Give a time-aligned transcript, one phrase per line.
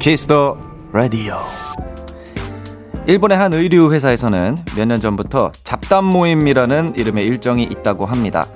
[0.00, 0.56] Kiss the
[0.94, 1.36] Radio
[3.06, 8.46] 일본의 한 의류 회사에서는 몇 년 전부터 잡담 모임이라는 이름의 일정이 있다고 합니다.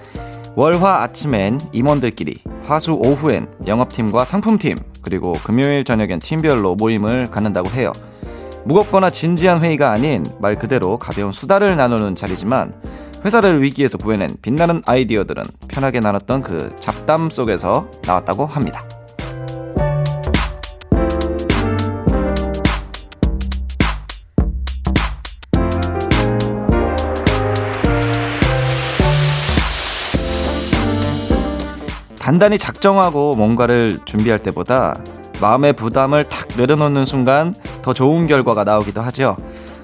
[0.56, 7.92] 월화 아침엔 임원들끼리, 화수 오후엔 영업팀과 상품팀, 그리고 금요일 저녁엔 팀별로 모임을 갖는다고 해요.
[8.64, 12.74] 무겁거나 진지한 회의가 아닌 말 그대로 가벼운 수다를 나누는 자리지만
[13.22, 18.82] 회사를 위기에서 구해낸 빛나는 아이디어들은 편하게 나눴던 그 잡담 속에서 나왔다고 합니다.
[32.24, 34.98] 단단히 작정하고 뭔가를 준비할 때보다
[35.42, 39.36] 마음의 부담을 탁 내려놓는 순간 더 좋은 결과가 나오기도 하죠.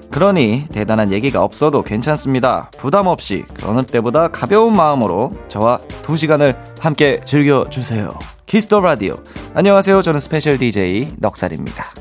[0.09, 2.71] 그러니 대단한 얘기가 없어도 괜찮습니다.
[2.79, 8.11] 부담 없이 그 어느 때보다 가벼운 마음으로 저와 두 시간을 함께 즐겨주세요.
[8.47, 9.17] Kiss the Radio.
[9.53, 10.01] 안녕하세요.
[10.01, 11.93] 저는 스페셜 DJ 넉살입니다.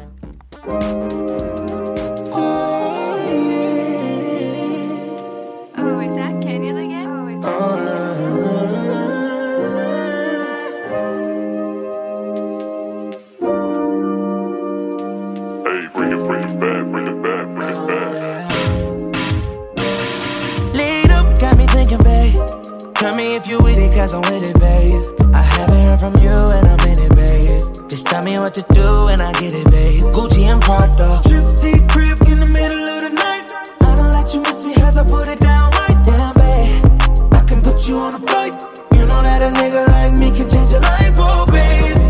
[24.05, 25.01] cause I'm with it, babe.
[25.33, 27.89] I haven't heard from you and I'm in it, babe.
[27.89, 30.03] Just tell me what to do and I get it, babe.
[30.13, 31.21] Gucci and Prada.
[31.25, 33.45] Gypsy crib in the middle of the night.
[33.81, 37.33] I don't let you miss me as I put it down right down, babe.
[37.33, 38.53] I can put you on a flight.
[38.93, 42.05] You know that a nigga like me can change your life, oh, baby.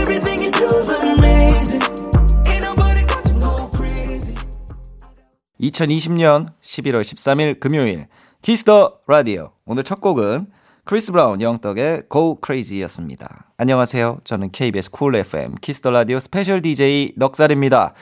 [0.00, 1.82] Everything you do is amazing.
[2.46, 4.34] Ain't nobody got you go crazy.
[5.60, 8.06] 2020년 11월 13일 금요일
[8.45, 10.45] 키스터 라디오 오늘 첫 곡은
[10.83, 13.47] 크리스 브라운 Young Thug의 Go Crazy였습니다.
[13.57, 14.19] 안녕하세요.
[14.23, 17.95] 저는 KBS Cool FM Kiss the Radio 스페셜 DJ 넉살입니다.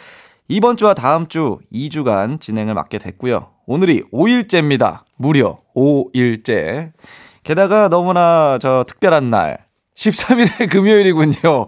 [0.49, 3.51] 이번 주와 다음 주 2주간 진행을 맡게 됐고요.
[3.67, 5.03] 오늘이 5일째입니다.
[5.15, 6.91] 무려 5일째.
[7.43, 9.59] 게다가 너무나 저 특별한 날
[9.95, 11.67] 13일의 금요일이군요.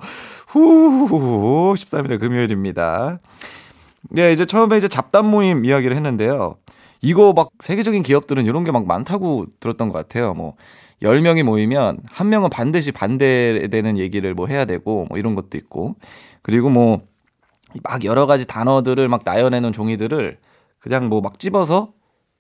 [0.50, 3.20] 후 13일의 금요일입니다.
[4.10, 6.58] 네, 이제 처음에 이제 잡담 모임 이야기를 했는데요.
[7.06, 10.34] 이거 막 세계적인 기업들은 이런 게 막 많다고 들었던 것 같아요.
[10.34, 10.56] 뭐
[11.02, 15.96] 10명이 모이면 한 명은 반드시 반대되는 얘기를 뭐 해야 되고 뭐 이런 것도 있고
[16.42, 17.02] 그리고 뭐
[17.84, 20.40] 막 여러 가지 단어들을 막 나열해 놓은 종이들을
[20.80, 21.92] 그냥 뭐 막 집어서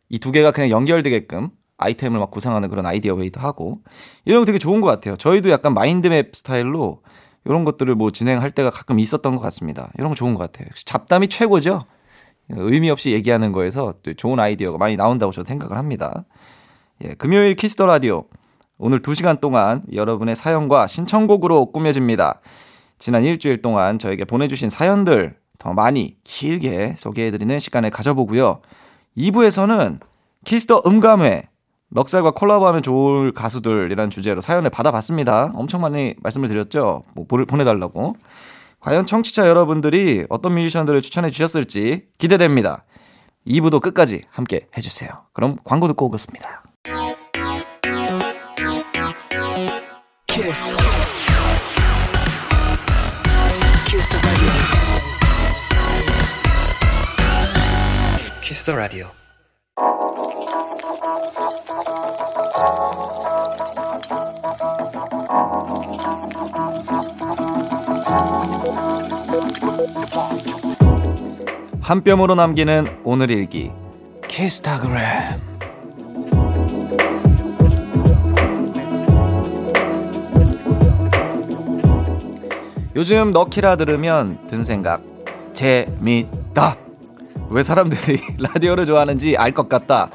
[0.09, 3.81] 이 두 개가 그냥 연결되게끔 아이템을 막 구상하는 그런 아이디어 회의도 하고
[4.25, 5.15] 이런 거 되게 좋은 것 같아요.
[5.17, 7.01] 저희도 약간 마인드맵 스타일로
[7.45, 9.91] 이런 것들을 뭐 진행할 때가 가끔 있었던 것 같습니다.
[9.97, 10.69] 이런 거 좋은 것 같아요.
[10.85, 11.81] 잡담이 최고죠.
[12.49, 16.25] 의미 없이 얘기하는 거에서 또 좋은 아이디어가 많이 나온다고 저는 생각을 합니다.
[17.03, 18.25] 예, 금요일 Kiss the Radio
[18.77, 22.41] 오늘 2시간 동안 여러분의 사연과 신청곡으로 꾸며집니다.
[22.99, 28.61] 지난 일주일 동안 저에게 보내주신 사연들 더 많이 길게 소개해드리는 시간을 가져보고요.
[29.17, 29.99] 2부에서는
[30.45, 31.43] Kiss the 음감회
[31.89, 35.51] 넉살과 콜라보하면 좋을 가수들이라는 주제로 사연을 받아봤습니다.
[35.55, 37.03] 엄청 많이 말씀을 드렸죠.
[37.13, 38.15] 뭐 보내달라고.
[38.85, 42.83] 과연 청취자 여러분들이 어떤 뮤지션들을 추천해 주셨을지 기대됩니다.
[43.47, 45.09] 2부도 끝까지 함께 해주세요.
[45.33, 46.61] 그럼 광고 듣고 오겠습니다.
[50.27, 50.75] Kiss
[54.09, 54.51] the radio.
[58.41, 59.07] Kiss the radio.
[71.81, 73.71] 한 뼘으로 남기는 오늘 일기
[74.27, 75.41] 키스타그램.
[82.95, 85.01] 요즘 너키라 들으면 든 생각
[85.53, 86.77] 재밌다.
[87.49, 90.09] 왜 사람들이 라디오를 좋아하는지 알 것 같다.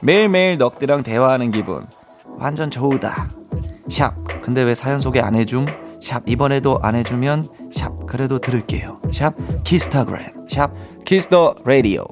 [0.00, 1.86] 매일매일 넉디랑 대화하는 기분.
[2.38, 3.30] 완전 좋다.
[3.88, 4.14] 샵.
[4.40, 5.66] 근데 왜 사연 소개 안 해줌
[6.02, 9.34] 샵 이번에도 안 해주면 샵 그래도 들을게요 샵
[9.64, 10.72] 키스타그램 샵
[11.04, 12.04] 키스더 라디오.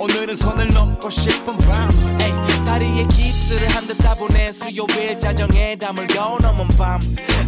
[0.00, 1.88] 오늘은 손을 넘고 싶은 밤.
[2.22, 2.39] Ay,
[2.70, 7.00] 다리에 깁스를 한 듯 따보낸 수요일 자정에 담을 여넘은 밤.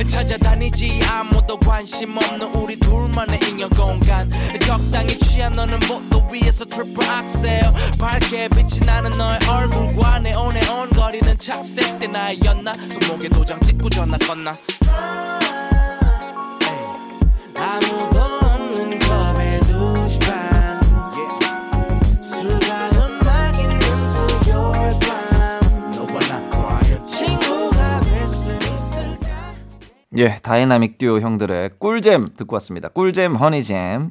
[0.04, 4.28] 찾아다니지 아무도 관심 없는 우리 둘만의 인연 공간.
[4.66, 7.60] 적당히 취한 너는 보도 위에서 트리플 악셀.
[8.00, 13.90] 밝게 빛이 나는 너의 얼굴과 내 오네 온 거리 착색 때 나이였나 손목에 도장 찍고
[13.90, 14.56] 전화 건나
[17.56, 18.11] 아무
[30.18, 32.88] 예, 다이나믹 듀오 형들의 꿀잼 듣고 왔습니다.
[32.88, 34.10] 꿀잼, honey jam.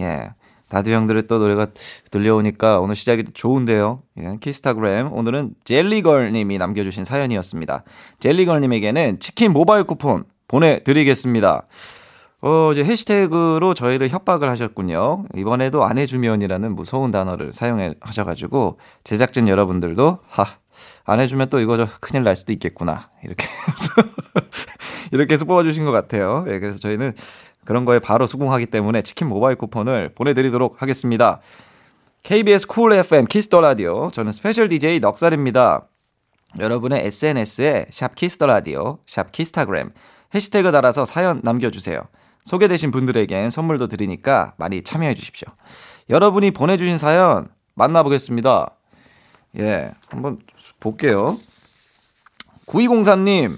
[0.00, 0.30] 예.
[0.68, 1.68] 다두 형들의 또 노래가
[2.10, 4.02] 들려오니까 오늘 시작이 좋은데요.
[4.18, 5.12] 예, 키스타그램.
[5.12, 7.84] 오늘은 젤리걸님이 남겨주신 사연이었습니다.
[8.18, 11.66] 젤리걸님에게는 치킨 모바일 쿠폰 보내드리겠습니다.
[12.40, 15.24] 어, 이제 해시태그로 저희를 협박을 하셨군요.
[15.36, 20.44] 이번에도 안 해주면이라는 무서운 단어를 사용해 하셔가지고 제작진 여러분들도 하,
[21.04, 23.10] 안 해주면 또 이거 저 큰일 날 수도 있겠구나.
[23.24, 23.92] 이렇게 해서
[25.12, 26.44] 이렇게 해서 뽑아주신 것 같아요.
[26.48, 27.14] 예, 그래서 저희는
[27.64, 31.40] 그런 거에 바로 수긍하기 때문에 치킨 모바일 쿠폰을 보내드리도록 하겠습니다.
[32.22, 34.10] KBS Cool FM Kiss the Radio.
[34.10, 35.86] 저는 스페셜 DJ 넉살입니다.
[36.58, 39.90] 여러분의 SNS에 샵 Kiss the Radio, 샵 키스타그램
[40.34, 42.00] 해시태그 달아서 사연 남겨주세요.
[42.44, 45.48] 소개되신 분들에겐 선물도 드리니까 많이 참여해 주십시오.
[46.08, 48.77] 여러분이 보내주신 사연 만나보겠습니다.
[49.58, 50.38] 예, 한번
[50.80, 51.38] 볼게요.
[52.66, 53.56] 9204님,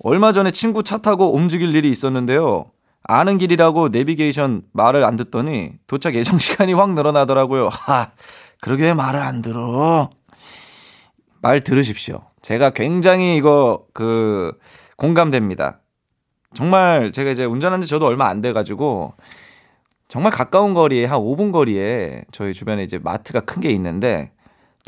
[0.00, 2.70] 얼마 전에 친구 차 타고 움직일 일이 있었는데요.
[3.04, 7.68] 아는 길이라고 내비게이션 말을 안 듣더니 도착 예정 시간이 확 늘어나더라고요.
[7.68, 8.10] 하,
[8.60, 10.10] 그러게 왜 말을 안 들어?
[11.40, 12.22] 말 들으십시오.
[12.42, 14.52] 제가 굉장히 이거 그
[14.96, 15.80] 공감됩니다.
[16.54, 19.14] 정말 제가 이제 운전한 지 저도 얼마 안 돼가지고
[20.08, 24.32] 정말 가까운 거리에 한 5분 거리에 저희 주변에 이제 마트가 큰 게 있는데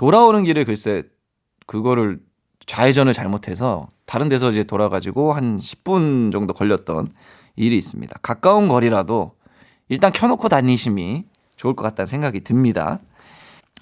[0.01, 1.03] 돌아오는 길에 글쎄
[1.67, 2.21] 그거를
[2.65, 7.07] 좌회전을 잘못해서 다른 데서 이제 돌아가지고 한 10분 정도 걸렸던
[7.55, 8.17] 일이 있습니다.
[8.23, 9.33] 가까운 거리라도
[9.91, 11.27] 일단 켜놓고 다니심이
[11.57, 13.01] 좋을 것 같다는 생각이 듭니다.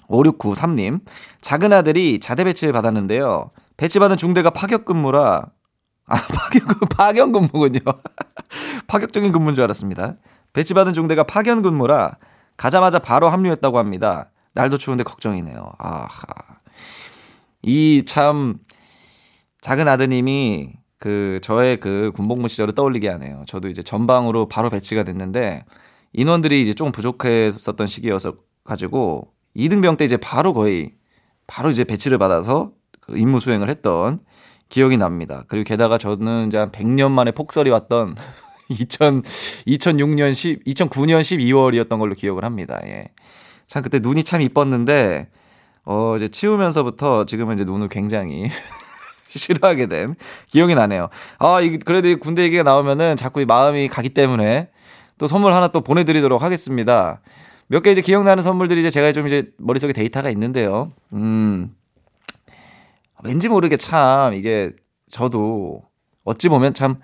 [0.09, 0.99] 5693님,
[1.39, 3.51] 작은 아들이 자대 배치를 받았는데요.
[3.77, 5.45] 배치받은 중대가 파격 근무라,
[6.05, 7.79] 아, 파격, 파견 근무군요.
[8.87, 10.15] 파격적인 근무인 줄 알았습니다.
[10.51, 12.17] 배치받은 중대가 파견 근무라
[12.57, 14.31] 가자마자 바로 합류했다고 합니다.
[14.53, 15.73] 날도 추운데 걱정이네요.
[15.77, 16.07] 아하.
[17.63, 18.57] 이 참
[19.61, 23.43] 작은 아드님이 그 저의 그 군복무 시절을 떠올리게 하네요.
[23.47, 25.65] 저도 이제 전방으로 바로 배치가 됐는데
[26.13, 30.93] 인원들이 이제 좀 부족했었던 시기여서 가지고 이등병 때 이제 바로 거의
[31.47, 34.19] 바로 이제 배치를 받아서 그 임무 수행을 했던
[34.69, 35.43] 기억이 납니다.
[35.47, 38.15] 그리고 게다가 저는 이제 한 100년 만에 폭설이 왔던
[38.69, 39.23] 2000,
[39.67, 42.79] 2006년 10, 2009년 12월이었던 걸로 기억을 합니다.
[42.85, 43.09] 예.
[43.69, 45.29] 참 그때 눈이 참 이뻤는데
[45.85, 48.49] 어 이제 치우면서부터 지금은 이제 눈을 굉장히
[49.29, 50.15] 싫어하게 된
[50.47, 51.09] 기억이 나네요.
[51.37, 54.69] 아, 이 그래도 이 군대 얘기가 나오면은 자꾸 이 마음이 가기 때문에
[55.19, 57.21] 또 선물 하나 또 보내드리도록 하겠습니다.
[57.67, 60.89] 몇 개 이제 기억나는 선물들이 이제 제가 좀 이제 머릿속에 데이터가 있는데요.
[61.13, 61.75] 음,
[63.23, 64.71] 왠지 모르게 참 이게
[65.11, 65.83] 저도
[66.23, 66.99] 어찌 보면 참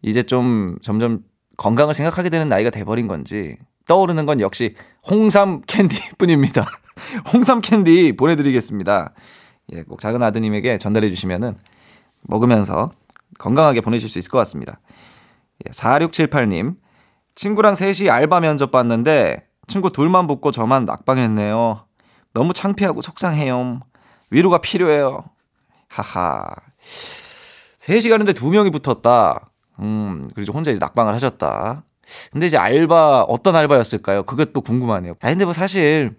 [0.00, 1.20] 이제 좀 점점
[1.58, 4.74] 건강을 생각하게 되는 나이가 돼버린 건지 떠오르는 건 역시
[5.10, 6.66] 홍삼 캔디 뿐입니다.
[7.32, 9.12] 홍삼 캔디 보내드리겠습니다.
[9.72, 11.56] 예, 꼭 작은 아드님에게 전달해 주시면은
[12.22, 12.90] 먹으면서
[13.38, 14.80] 건강하게 보내실 수 있을 것 같습니다.
[15.66, 16.76] 예, 4678님,
[17.34, 21.84] 친구랑 셋이 알바 면접 봤는데 친구 둘만 붙고 저만 낙방했네요.
[22.32, 23.80] 너무 창피하고 속상해요.
[24.30, 25.24] 위로가 필요해요.
[25.88, 26.46] 하하.
[27.78, 29.50] 셋이 가는데 두 명이 붙었다.
[29.80, 31.84] 음, 그리고 혼자 이제 낙방을 하셨다.
[32.32, 34.24] 근데 이제 알바, 어떤 알바였을까요?
[34.24, 35.14] 그것도 궁금하네요.
[35.20, 36.16] 아, 근데 뭐 사실,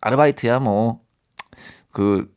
[0.00, 1.00] 아르바이트야 뭐,
[1.92, 2.32] 그,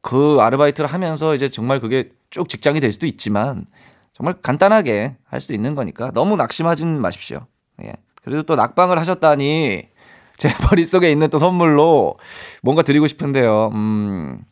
[0.00, 3.66] 그 아르바이트를 하면서 이제 정말 그게 쭉 직장이 될 수도 있지만,
[4.14, 7.46] 정말 간단하게 할 수 있는 거니까 너무 낙심하진 마십시오.
[7.82, 7.92] 예.
[8.24, 9.88] 그래도 또 낙방을 하셨다니,
[10.38, 12.16] 제 머릿속에 있는 또 선물로
[12.62, 13.70] 뭔가 드리고 싶은데요.
[13.74, 14.44] 음,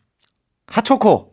[0.67, 1.30] 핫초코!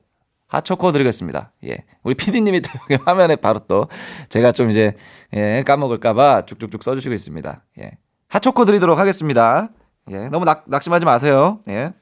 [0.49, 1.53] 핫초코 드리겠습니다.
[1.67, 1.85] 예.
[2.03, 3.89] 우리 피디님이 또 여기 화면에 바로 또
[4.31, 4.95] 제가 좀 이제,
[5.35, 7.65] 예, 까먹을까봐 쭉쭉쭉 써주시고 있습니다.
[7.81, 7.93] 예.
[8.29, 9.69] 핫초코 드리도록 하겠습니다.
[10.11, 10.29] 예.
[10.29, 11.61] 너무 낙, 낙심하지 마세요.
[11.69, 11.93] 예.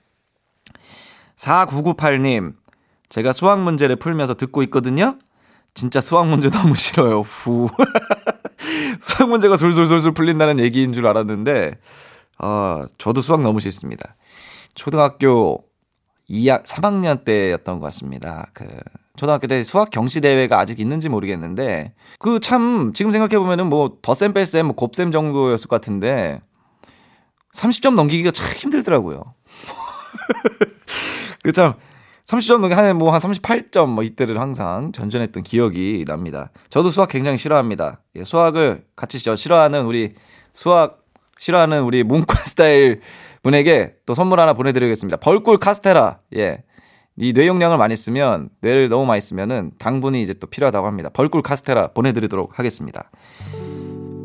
[1.36, 2.54] 4998님,
[3.08, 5.18] 제가 수학 문제를 풀면서 듣고 있거든요?
[5.74, 7.20] 진짜 수학 문제 너무 싫어요.
[7.20, 7.68] 후.
[9.00, 11.78] 수학 문제가 솔솔솔솔 풀린다는 얘기인 줄 알았는데,
[12.38, 14.16] 어, 저도 수학 너무 싫습니다.
[14.74, 15.65] 초등학교
[16.28, 18.50] 2학, 3학년 때였던 것 같습니다.
[18.52, 18.66] 그,
[19.16, 24.32] 초등학교 때 수학 경시 대회가 아직 있는지 모르겠는데, 그 참, 지금 생각해 보면은 뭐, 덧셈,
[24.34, 26.40] 뺄셈, 뭐, 곱셈 정도였을 것 같은데,
[27.54, 29.34] 30점 넘기기가 참 힘들더라고요.
[31.42, 31.74] 그 참,
[32.26, 36.50] 30점 넘기 한, 뭐, 한 38점, 뭐, 이때를 항상 전전했던 기억이 납니다.
[36.68, 38.02] 저도 수학 굉장히 싫어합니다.
[38.16, 40.14] 예, 수학을 같이 저 싫어하는 우리
[40.52, 41.05] 수학
[41.38, 43.00] 싫어하는 우리 문과 스타일
[43.42, 45.18] 분에게 또 선물 하나 보내드리겠습니다.
[45.18, 46.18] 벌꿀 카스테라.
[46.36, 46.64] 예.
[47.18, 51.08] 이 뇌용량을 많이 쓰면 뇌를 너무 많이 쓰면은 당분이 이제 또 필요하다고 합니다.
[51.08, 53.10] 벌꿀 카스테라 보내드리도록 하겠습니다.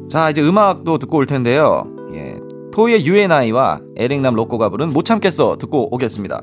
[0.10, 1.86] 자 이제 음악도 듣고 올 텐데요.
[2.14, 2.36] 예,
[2.74, 6.42] 토이의 UNI와 에릭남 로꼬가 부른 못 참겠어 듣고 오겠습니다.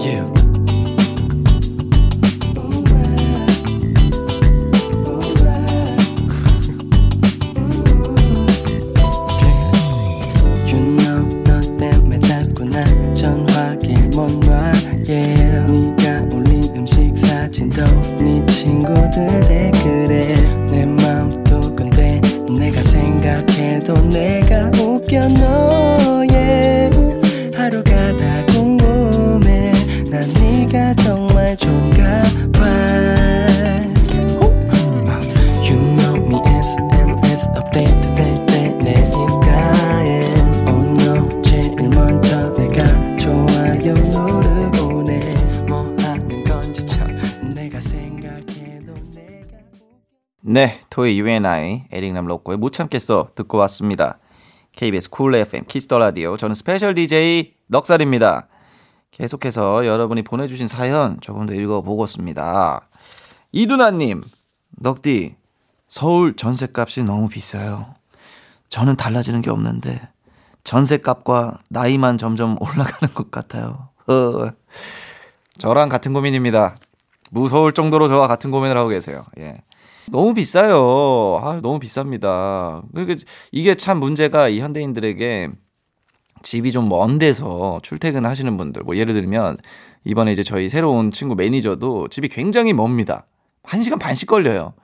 [0.00, 0.31] Yeah.
[51.02, 54.18] 네, 토이 UNI 에릭 남 로꼬의 못 참겠어 듣고 왔습니다.
[54.72, 58.46] KBS Cool FM Kiss the Radio 저는 special DJ 넉살입니다.
[59.10, 62.88] 계속해서 여러분이 보내주신 사연 조금 더 읽어보겠습니다.
[63.50, 64.22] 이두나님,
[64.78, 65.34] 넉디,
[65.88, 67.94] 서울 전셋값이 너무 비싸요.
[68.68, 70.00] 저는 달라지는 게 없는데
[70.64, 73.88] 전셋값과 나이만 점점 올라가는 것 같아요.
[74.06, 74.50] 어,
[75.58, 76.76] 저랑 같은 고민입니다.
[77.30, 79.24] 무서울 정도로 저와 같은 고민을 하고 계세요.
[79.38, 79.62] 예.
[80.10, 81.40] 너무 비싸요.
[81.42, 82.82] 아, 너무 비쌉니다.
[82.94, 85.50] 그러니까 이게 참 문제가 이 현대인들에게
[86.42, 89.58] 집이 좀 먼 데서 출퇴근 하시는 분들, 뭐 예를 들면
[90.04, 93.26] 이번에 이제 저희 새로운 친구 매니저도 집이 굉장히 멉니다.
[93.62, 94.74] 한 시간 반씩 걸려요.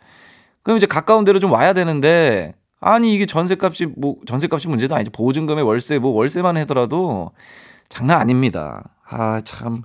[0.62, 5.10] 그럼 이제 가까운 데로 좀 와야 되는데 아니 이게 전세값이 뭐 전세값이 문제도 아니죠.
[5.10, 7.32] 보증금에 월세 뭐 월세만 하더라도
[7.88, 8.84] 장난 아닙니다.
[9.08, 9.82] 아 참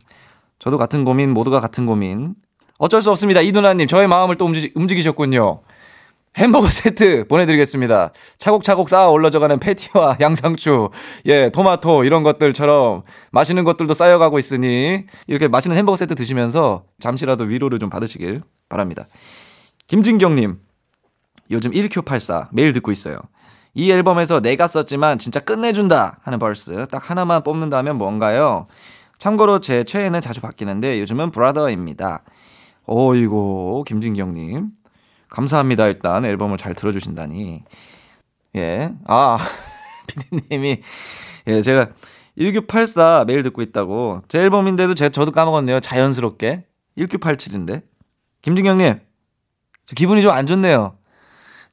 [0.60, 2.36] 저도 같은 고민 모두가 같은 고민
[2.84, 3.40] 어쩔 수 없습니다.
[3.40, 5.62] 이누나님 저의 마음을 또 움직, 움직 이셨군요.
[6.36, 8.12] 햄버거 세트 보내드리겠습니다.
[8.38, 10.90] 차곡차곡 쌓아 올라져가는 패티와 양상추,
[11.28, 17.80] 예, 토마토 이런 것들처럼 맛있는 것들도 쌓여가고 있으니 이렇게 맛있는 햄버거 세트 드시면서 잠시라도 위로를
[17.80, 19.08] 좀 받으시길 바랍니다.
[19.88, 20.60] 김진경님,
[21.52, 23.16] 요즘 1Q84 매일 듣고 있어요.
[23.74, 28.68] 이 앨범에서 내가 썼지만 진짜 끝내준다 하는 벌스 딱 하나만 뽑는다면 뭔가요?
[29.20, 32.24] 참고로 제 최애는 자주 바뀌는데 요즘은 브라더입니다.
[32.86, 34.70] 어이고 김진경님.
[35.30, 36.26] 감사합니다 일단.
[36.26, 37.64] 앨범을 잘 들어주신다니.
[38.56, 38.94] 예.
[39.08, 39.38] 아
[40.08, 40.82] 피디님이.
[41.48, 41.88] 예 제가
[42.38, 44.22] 1984 매일 듣고 있다고.
[44.28, 45.80] 제 앨범인데도 제 저도 까먹었네요.
[45.80, 46.66] 자연스럽게.
[46.98, 47.84] 1987인데.
[48.42, 49.00] 김진경님
[49.86, 50.98] 저 기분이 좀 안 좋네요.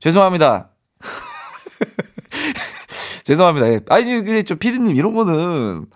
[0.00, 0.70] 죄송합니다.
[3.24, 3.68] 죄송합니다.
[3.72, 3.80] 예.
[3.88, 5.86] 아니 근데 저 피디님 이런 거는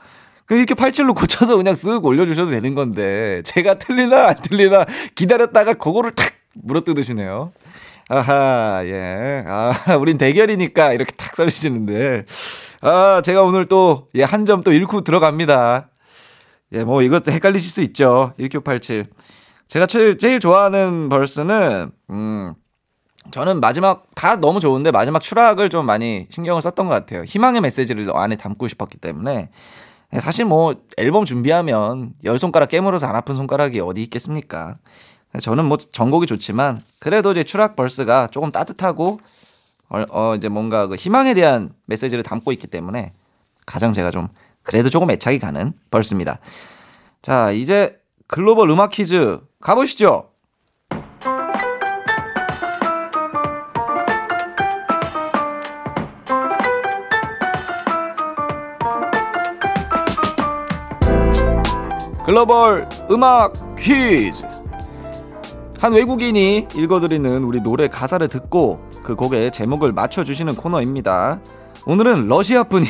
[0.47, 4.85] 그 이렇게 87로 고쳐서 그냥 쓱 올려주셔도 되는 건데 제가 틀리나 안 틀리나
[5.15, 7.53] 기다렸다가 그거를 탁 물어뜯으시네요.
[8.09, 9.43] 아하 예.
[9.47, 12.25] 아 우린 대결이니까 이렇게 탁 써주시는데
[12.83, 15.89] 아 제가 오늘 또 예, 한 점 또 잃고 들어갑니다.
[16.73, 18.33] 예, 뭐 이것도 헷갈리실 수 있죠.
[18.39, 19.07] 1987.
[19.69, 22.55] 제가 제일, 제일 좋아하는 벌스는 음
[23.31, 27.23] 저는 마지막 다 너무 좋은데 마지막 추락을 좀 많이 신경을 썼던 것 같아요.
[27.25, 29.49] 희망의 메시지를 안에 담고 싶었기 때문에
[30.21, 34.77] 사실 뭐 앨범 준비하면 열 손가락 깨물어서 안 아픈 손가락이 어디 있겠습니까?
[35.41, 39.21] 저는 뭐 전곡이 좋지만 그래도 이제 추락 벌스가 조금 따뜻하고
[39.89, 43.13] 어, 어 이제 뭔가 그 희망에 대한 메시지를 담고 있기 때문에
[43.67, 44.29] 가장 제가 좀
[44.63, 46.39] 그래도 조금 애착이 가는 벌스입니다.
[47.23, 50.31] 자 이제 글로벌 음악 퀴즈 가보시죠.
[62.35, 64.45] 글로벌 음악 퀴즈.
[65.79, 71.41] 한 외국인이 읽어드리는 우리 노래 가사를 듣고 그 곡의 제목을 맞춰주시는 코너입니다.
[71.87, 72.89] 오늘은 러시아 분이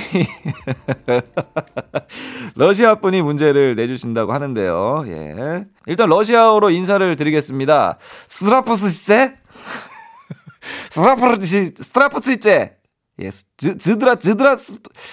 [2.57, 5.05] 러시아 분이 문제를 내주신다고 하는데요.
[5.09, 5.67] 예.
[5.89, 7.99] 일단 러시아어로 인사를 드리겠습니다.
[8.27, 9.35] 스트라프스세?
[10.89, 12.79] 스트라프스 스트라프스이제.
[13.21, 13.31] 예.
[13.59, 14.57] 즈드라 즈드라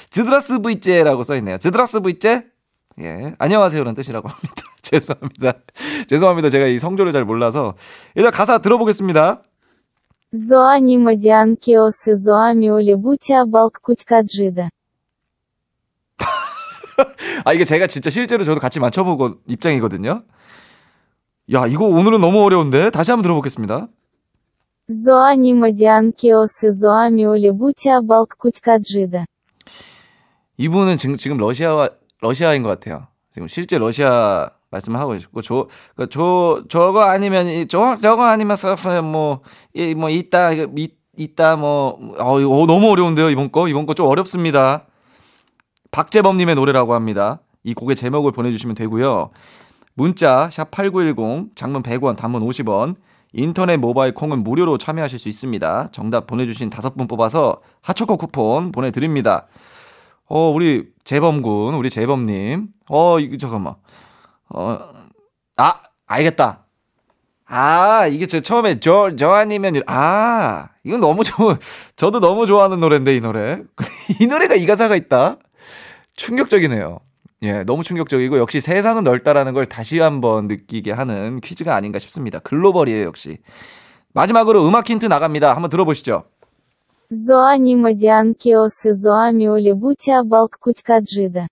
[0.10, 1.58] 즈드라스브이제라고 써 있네요.
[1.58, 2.51] 즈드라스브이제?
[3.01, 3.35] 예.
[3.39, 4.63] 안녕하세요라는 뜻이라고 합니다.
[4.83, 5.53] 죄송합니다.
[6.09, 6.51] 죄송합니다.
[6.51, 7.75] 제가 이 성조를 잘 몰라서.
[8.15, 9.43] 일단 가사 들어보겠습니다.
[10.33, 14.69] Зоані медянки оси зоамі олібуття балк кутькаджида.
[17.45, 20.25] 아, 이게 제가 진짜 실제로 저도 같이 맞춰보고 입장이거든요.
[21.53, 22.91] 야, 이거 오늘은 너무 어려운데?
[22.91, 23.89] 다시 한번 들어보겠습니다.
[24.89, 29.25] Зоані медянки оси зоамі олібуття балк кутькаджида.
[30.59, 31.89] 이분은 지금, 지금 러시아,
[32.22, 33.08] 러시아인 것 같아요.
[33.32, 38.56] 지금 실제 러시아 말씀을 하고 있고 저, 그 저, 저거 아니면, 이- 저, 저거 아니면
[39.12, 39.42] 뭐,
[39.74, 40.88] 이, 뭐, 있다, 이,
[41.18, 43.68] 있다, 뭐, 어, 이거 너무 어려운데요, 이번 거?
[43.68, 44.86] 이번 거 좀 어렵습니다.
[45.92, 47.42] 박재범님의 노래라고 합니다.
[47.64, 49.32] 이 곡의 제목을 보내주시면 되고요.
[49.94, 52.96] 문자, 샵 8910, 장문 100원, 단문 50원,
[53.34, 55.90] 인터넷 모바일 콩은 무료로 참여하실 수 있습니다.
[55.92, 59.48] 정답 보내주신 다섯 분 뽑아서 하초코 쿠폰 보내드립니다.
[60.34, 62.68] 어, 우리 재범군, 우리 재범님.
[62.88, 63.76] 어, 이거 잠깐만.
[64.48, 64.80] 어,
[65.58, 66.66] 아, 알겠다.
[67.48, 71.58] 아, 이게 저 처음에 저, 저 아니면, 이- 아, 이건 너무 좋은,
[71.98, 73.62] 저도 너무 좋아하는 노래인데, 이 노래.
[74.22, 75.36] 이 노래가 이 가사가 있다?
[76.16, 77.00] 충격적이네요.
[77.44, 82.40] 예, 너무 충격적이고, 역시 세상은 넓다라는 걸 다시 한번 느끼게 하는 퀴즈가 아닌가 싶습니다.
[82.40, 83.40] 글로벌이에요, 역시.
[84.14, 85.54] 마지막으로 음악 힌트 나갑니다.
[85.56, 86.24] 한번 들어보시죠.
[87.11, 91.47] Зоані медіанкі оси зоамі олібутя балк кутька джида.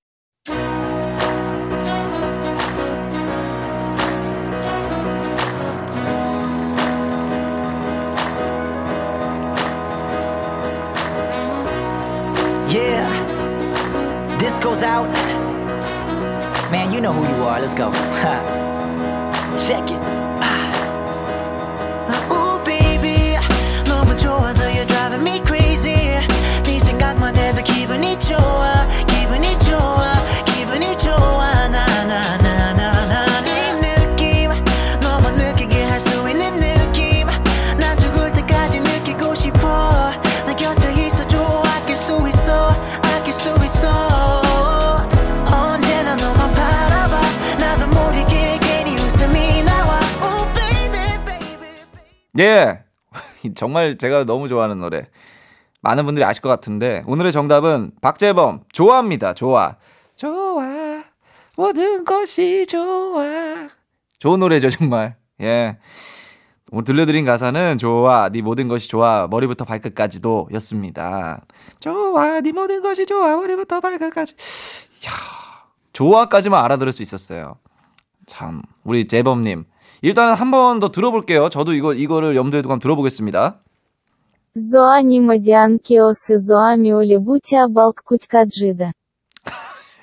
[12.69, 13.07] Yeah,
[14.41, 15.13] this goes out.
[16.73, 17.61] Man, you know who you are.
[17.61, 17.93] Let's go.
[19.67, 20.18] Check it.
[52.40, 52.84] 예.
[53.56, 55.08] 정말 제가 너무 좋아하는 노래.
[55.82, 59.34] 많은 분들이 아실 것 같은데 오늘의 정답은 박재범 좋아합니다.
[59.34, 59.78] 좋아.
[60.16, 61.04] 좋아.
[61.56, 63.68] 모든 것이 좋아.
[64.20, 65.16] 좋은 노래죠, 정말.
[65.42, 65.78] 예.
[66.72, 68.30] 오늘 들려드린 가사는 좋아.
[68.30, 69.28] 네 모든 것이 좋아.
[69.30, 71.42] 머리부터 발끝까지도 였습니다.
[71.80, 72.42] 좋아.
[72.42, 73.36] 네 모든 것이 좋아.
[73.36, 74.36] 머리부터 발끝까지.
[75.08, 75.12] 야.
[75.94, 77.58] 좋아까지만 알아들을 수 있었어요.
[78.28, 78.62] 참.
[78.84, 79.66] 우리 재범 님.
[80.03, 81.49] 일단은 한 번 더 들어볼게요.
[81.49, 83.61] 저도 이거 이거를 염두에 두고 한번 들어보겠습니다.
[84.57, 88.93] Зоані медіанкі оси зоамі олібутя балк кутька джида.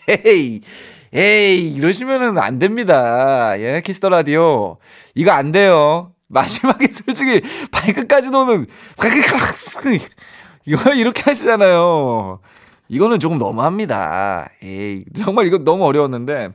[0.10, 0.60] 에이,
[1.14, 3.58] 에이, 이러시면은 안 됩니다.
[3.60, 4.78] 예, 키스터 라디오.
[5.16, 6.12] 이거 안 돼요.
[6.28, 8.66] 마지막에 솔직히 발끝까지 노는,
[10.66, 12.40] 이거 이렇게 하시잖아요.
[12.90, 14.50] 이거는 조금 너무합니다.
[14.64, 16.50] 에이, 정말 이거 너무 어려웠는데.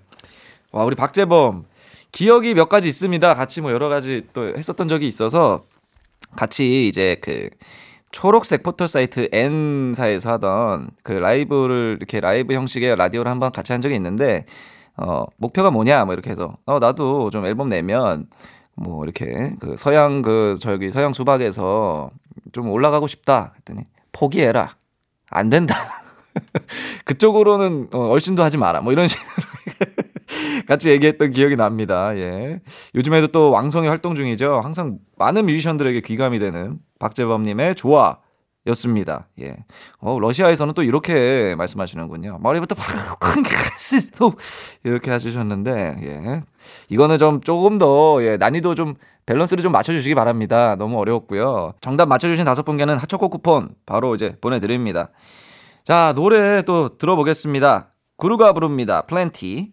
[0.73, 1.65] 와, 우리 박재범.
[2.12, 3.34] 기억이 몇 가지 있습니다.
[3.36, 5.64] 같이 뭐 여러 가지 또 했었던 적이 있어서
[6.36, 7.50] 같이 이제 그
[8.12, 13.96] 초록색 포털 사이트 N사에서 하던 그 라이브를 이렇게 라이브 형식의 라디오를 한번 같이 한 적이
[13.96, 14.46] 있는데
[14.98, 16.04] 어 목표가 뭐냐?
[16.06, 18.28] 뭐 이렇게 해서 어 나도 좀 앨범 내면
[18.76, 22.12] 뭐 이렇게 그 서양 그 저기 서양 수박에서
[22.52, 24.76] 좀 올라가고 싶다 했더니 포기해라.
[25.30, 25.76] 안 된다.
[27.06, 28.82] 그쪽으로는 어, 얼씬도 하지 마라.
[28.82, 29.32] 뭐 이런 식으로
[30.68, 32.16] 같이 얘기했던 기억이 납니다.
[32.18, 32.60] 예.
[32.96, 34.60] 요즘에도 또 왕성히 활동 중이죠.
[34.62, 38.20] 항상 많은 뮤지션들에게 귀감이 되는 박재범님의 좋아.
[38.68, 39.28] 였습니다.
[39.40, 39.58] 예.
[39.98, 42.38] 어, 러시아에서는 또 이렇게 말씀하시는군요.
[42.42, 42.76] 머리부터
[44.20, 44.34] 또
[44.84, 46.42] 이렇게 해주셨는데, 예.
[46.90, 48.94] 이거는 좀 조금 더, 예, 난이도 좀
[49.26, 50.76] 밸런스를 좀 맞춰주시기 바랍니다.
[50.76, 51.74] 너무 어려웠고요.
[51.82, 55.10] 정답 맞춰주신 다섯 분께는 하초코 쿠폰 바로 이제 보내드립니다.
[55.84, 57.94] 자, 노래 또 들어보겠습니다.
[58.18, 59.02] 구루가 부릅니다.
[59.02, 59.72] 플랜티.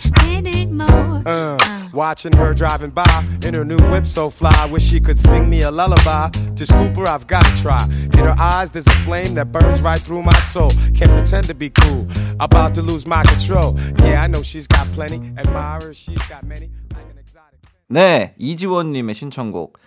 [0.00, 1.22] gets plenty more.
[1.26, 1.58] Uh,
[1.92, 5.62] watching her driving by in her new whip so fly, wish she could sing me
[5.62, 6.30] a lullaby.
[6.30, 7.84] To scoop her, I've gotta try.
[7.84, 10.70] In her eyes, there's a flame that burns right through my soul.
[10.94, 12.06] Can't pretend to be cool,
[12.40, 13.78] about to lose my control.
[13.98, 16.70] Yeah, I know she's got plenty admirers, she's got many.
[16.94, 17.60] Like an exotic.
[17.90, 19.78] 네, 이지원님의 신청곡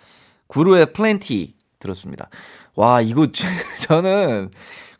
[0.46, 2.28] 구루의 플랜티 들었습니다.
[2.76, 3.26] 와 이거
[3.88, 4.50] 저는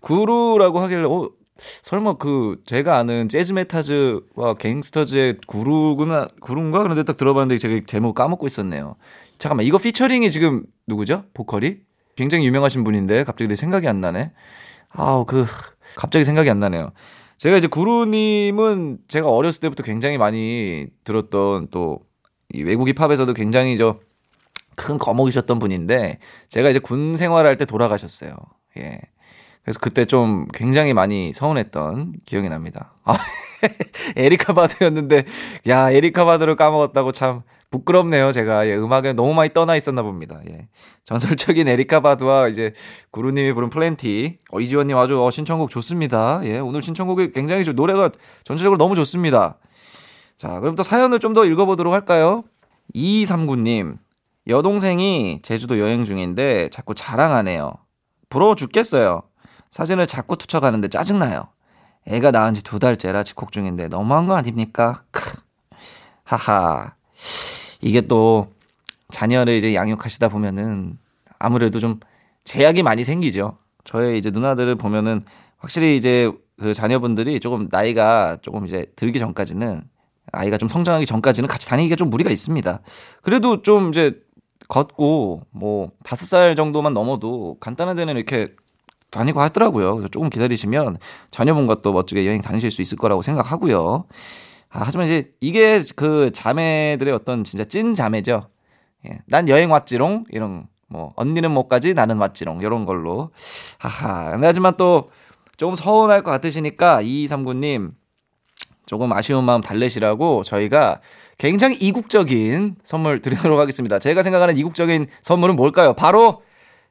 [0.00, 7.59] 구루라고 하길래 어 설마 그 제가 아는 재즈 메타즈와 갱스터즈의 구루구나 구루인가 그런데 딱 들어봤는데
[7.59, 8.95] 제가 제목 까먹고 있었네요.
[9.37, 11.23] 잠깐만 이거 피처링이 지금 누구죠?
[11.33, 11.77] 보컬이
[12.15, 14.31] 굉장히 유명하신 분인데 갑자기 내 생각이 안 나네.
[14.89, 15.45] 아우 그
[15.95, 16.91] 갑자기 생각이 안 나네요.
[17.37, 21.99] 제가 이제 구루님은 제가 어렸을 때부터 굉장히 많이 들었던 또
[22.53, 23.99] 이 외국 힙합에서도 굉장히 저
[24.75, 28.35] 큰 거목이셨던 분인데 제가 이제 군 생활할 때 돌아가셨어요.
[28.77, 28.99] 예.
[29.65, 32.93] 그래서 그때 좀 굉장히 많이 서운했던 기억이 납니다.
[33.03, 33.17] 아,
[34.15, 35.25] 에리카 바두였는데
[35.67, 38.31] 야 에리카 바두를 까먹었다고 참 부끄럽네요.
[38.31, 40.39] 제가 예, 음악에 너무 많이 떠나 있었나 봅니다.
[40.47, 40.67] 예.
[41.03, 42.73] 전설적인 에리카 바두와 이제
[43.09, 46.41] 구루님이 부른 Plenty 어, 이지원님 아주 어, 신청곡 좋습니다.
[46.43, 48.11] 예, 오늘 신청곡이 굉장히 좀 노래가
[48.43, 49.57] 전체적으로 너무 좋습니다.
[50.37, 52.43] 자, 그럼 또 사연을 좀 더 읽어보도록 할까요?
[52.93, 53.97] 2239님,
[54.47, 57.73] 여동생이 제주도 여행 중인데 자꾸 자랑하네요.
[58.29, 59.23] 부러워 죽겠어요.
[59.75, 61.49] 사진을 자꾸 투척하는데 짜증나요.
[62.07, 65.03] 애가 낳은 지 두 달째라 집콕 중인데 너무한 거 아닙니까?
[65.11, 65.37] 크.
[66.23, 66.93] 하하.
[67.81, 68.53] 이게 또
[69.09, 70.97] 자녀를 이제 양육하시다 보면은
[71.39, 71.99] 아무래도 좀
[72.45, 73.57] 제약이 많이 생기죠.
[73.83, 75.25] 저의 이제 누나들을 보면은
[75.57, 79.83] 확실히 이제 그 자녀분들이 조금 나이가 조금 이제 들기 전까지는
[80.31, 82.79] 아이가 좀 성장하기 전까지는 같이 다니기가 좀 무리가 있습니다.
[83.21, 84.21] 그래도 좀 이제
[84.69, 88.55] 걷고 뭐 다섯 살 정도만 넘어도 간단한 데는 이렇게
[89.15, 89.95] 다니고 하더라고요.
[89.95, 90.97] 그래서 조금 기다리시면
[91.31, 94.05] 자녀분과 또 멋지게 여행 다니실 수 있을 거라고 생각하고요.
[94.69, 98.49] 아, 하지만 이제 이게 그 자매들의 어떤 진짜 찐 자매죠.
[99.07, 99.19] 예.
[99.25, 103.31] 난 여행 왔지롱 이런 뭐 언니는 못 가지 나는 왔지롱 이런 걸로
[103.77, 104.37] 하하.
[104.41, 105.09] 하지만 또
[105.57, 107.93] 조금 서운할 것 같으시니까 2239님
[108.85, 110.99] 조금 아쉬운 마음 달래시라고 저희가
[111.37, 113.99] 굉장히 이국적인 선물 드리도록 하겠습니다.
[113.99, 115.93] 제가 생각하는 이국적인 선물은 뭘까요?
[115.93, 116.43] 바로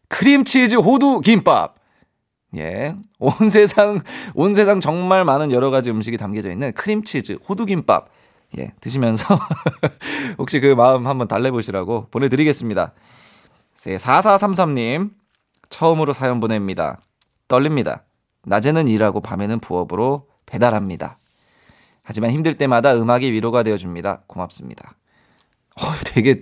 [0.08, 1.76] 크림치즈 호두 김밥.
[2.56, 2.96] 예.
[3.18, 4.00] 온 세상,
[4.34, 8.08] 온 세상 정말 많은 여러 가지 음식이 담겨져 있는 크림치즈 호두 김밥.
[8.58, 8.72] 예.
[8.80, 9.38] 드시면서
[10.38, 12.92] 혹시 그 마음 한번 달래보시라고 보내드리겠습니다.
[13.76, 15.10] 4433님,
[15.68, 17.00] 처음으로 사연 보냅니다.
[17.48, 18.04] 떨립니다.
[18.44, 21.18] 낮에는 일하고 밤에는 부업으로 배달합니다.
[22.02, 24.22] 하지만 힘들 때마다 음악이 위로가 되어줍니다.
[24.26, 24.94] 고맙습니다.
[25.80, 26.38] 어, 되게,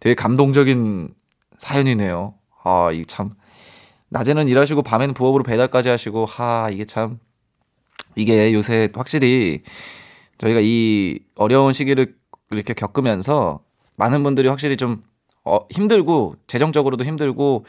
[0.00, 1.14] 되게 감동적인
[1.58, 2.34] 사연이네요.
[2.64, 3.34] 아, 이 참.
[4.14, 7.18] 낮에는 일하시고 밤에는 부업으로 배달까지 하시고, 하, 이게 참.
[8.14, 9.62] 이게 요새 확실히
[10.38, 12.14] 저희가 이 어려운 시기를
[12.52, 13.64] 이렇게 겪으면서
[13.96, 15.02] 많은 분들이 확실히 좀
[15.44, 17.66] 어, 힘들고, 재정적으로도 힘들고,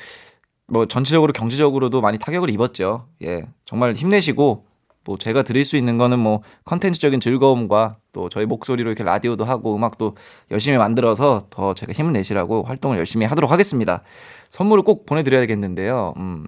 [0.67, 3.07] 뭐 전체적으로 경제적으로도 많이 타격을 입었죠.
[3.23, 3.47] 예.
[3.65, 4.65] 정말 힘내시고,
[5.05, 9.75] 뭐 제가 드릴 수 있는 거는 뭐 컨텐츠적인 즐거움과 또 저희 목소리로 이렇게 라디오도 하고
[9.75, 10.15] 음악도
[10.51, 14.01] 열심히 만들어서 더 제가 힘을 내시라고 활동을 열심히 하도록 하겠습니다.
[14.49, 16.13] 선물을 꼭 보내드려야겠는데요.
[16.17, 16.45] 음.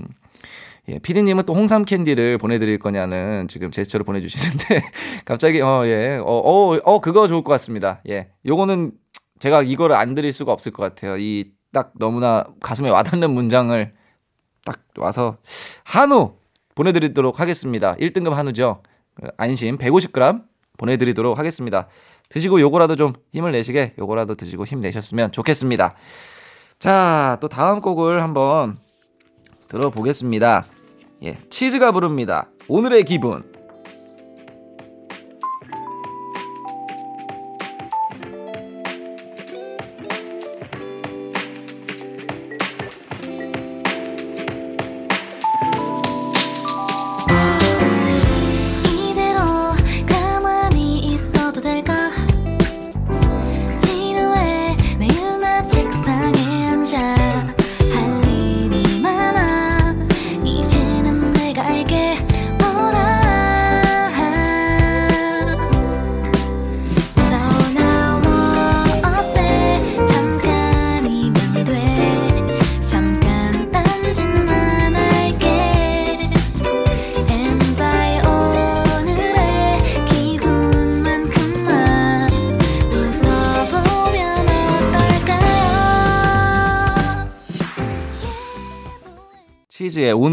[0.89, 4.81] 예, 피디님은 또 홍삼 캔디를 보내드릴 거냐는 지금 제스처를 보내주시는데
[5.25, 8.01] 갑자기 어 예, 어 어 어, 그거 좋을 것 같습니다.
[8.09, 8.91] 예, 요거는
[9.39, 11.17] 제가 이거를 안 드릴 수가 없을 것 같아요.
[11.17, 13.93] 이 딱 너무나 가슴에 와닿는 문장을
[14.65, 15.37] 딱 와서
[15.83, 16.35] 한우
[16.77, 17.95] 보내드리도록 하겠습니다.
[17.95, 18.83] 1등급 한우죠.
[19.35, 20.43] 안심 150g
[20.77, 21.87] 보내드리도록 하겠습니다.
[22.29, 25.95] 드시고 요거라도 좀 힘을 내시게 요거라도 드시고 힘내셨으면 좋겠습니다.
[26.77, 28.77] 자, 또 다음 곡을 한번
[29.69, 30.65] 들어보겠습니다.
[31.23, 32.47] 예, 치즈가 부릅니다.
[32.67, 33.56] 오늘의 기분.
[47.29, 47.56] 이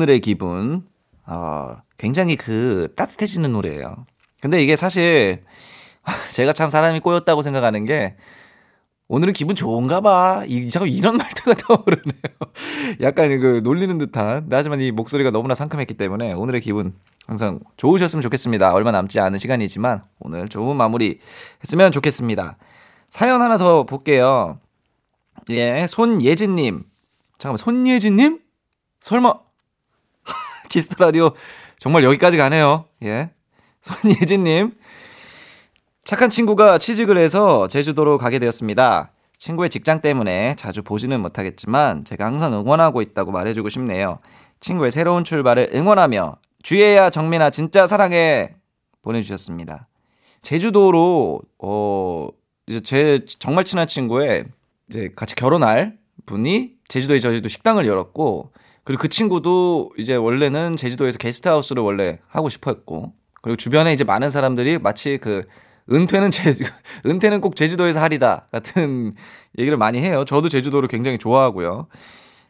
[0.04, 0.86] 오늘의 기분.
[1.26, 4.04] 어, 굉장히 그 따뜻해지는 노래예요.
[4.40, 5.42] 근데 이게 사실
[6.30, 8.16] 제가 참 사람이 꼬였다고 생각하는 게
[9.08, 10.44] 오늘은 기분 좋은가 봐.
[10.46, 12.22] 이, 자꾸 이런 말투가 떠오르네요.
[13.00, 14.48] 약간 그 놀리는 듯한.
[14.50, 16.94] 하지만 이 목소리가 너무나 상큼했기 때문에 오늘의 기분
[17.26, 18.74] 항상 좋으셨으면 좋겠습니다.
[18.74, 21.18] 얼마 남지 않은 시간이지만 오늘 좋은 마무리
[21.62, 22.56] 했으면 좋겠습니다.
[23.08, 24.58] 사연 하나 더 볼게요.
[25.48, 26.84] 예, 손예진님.
[27.38, 28.40] 잠깐만, 손예진님?
[29.00, 29.44] 설마
[30.74, 31.30] Kiss the Radio
[31.78, 32.86] 정말 여기까지 가네요.
[33.04, 33.30] 예.
[33.80, 34.74] 손예진님.
[36.02, 39.12] 착한 친구가 취직을 해서 제주도로 가게 되었습니다.
[39.38, 44.18] 친구의 직장 때문에 자주 보지는 못하겠지만 제가 항상 응원하고 있다고 말해주고 싶네요.
[44.58, 48.56] 친구의 새로운 출발을 응원하며 주혜야 정민아 진짜 사랑해
[49.02, 49.86] 보내주셨습니다.
[50.42, 52.28] 제주도로, 어,
[52.66, 54.46] 이제 제 정말 친한 친구의
[54.90, 58.50] 이제 같이 결혼할 분이 제주도에 저희도 식당을 열었고,
[58.84, 64.30] 그리고 그 친구도 이제 원래는 제주도에서 게스트하우스를 원래 하고 싶어 했고, 그리고 주변에 이제 많은
[64.30, 65.44] 사람들이 마치 그
[65.92, 66.64] 은퇴는 제주,
[67.06, 69.14] 은퇴는 꼭 제주도에서 하리다 같은
[69.58, 70.24] 얘기를 많이 해요.
[70.26, 71.88] 저도 제주도를 굉장히 좋아하고요.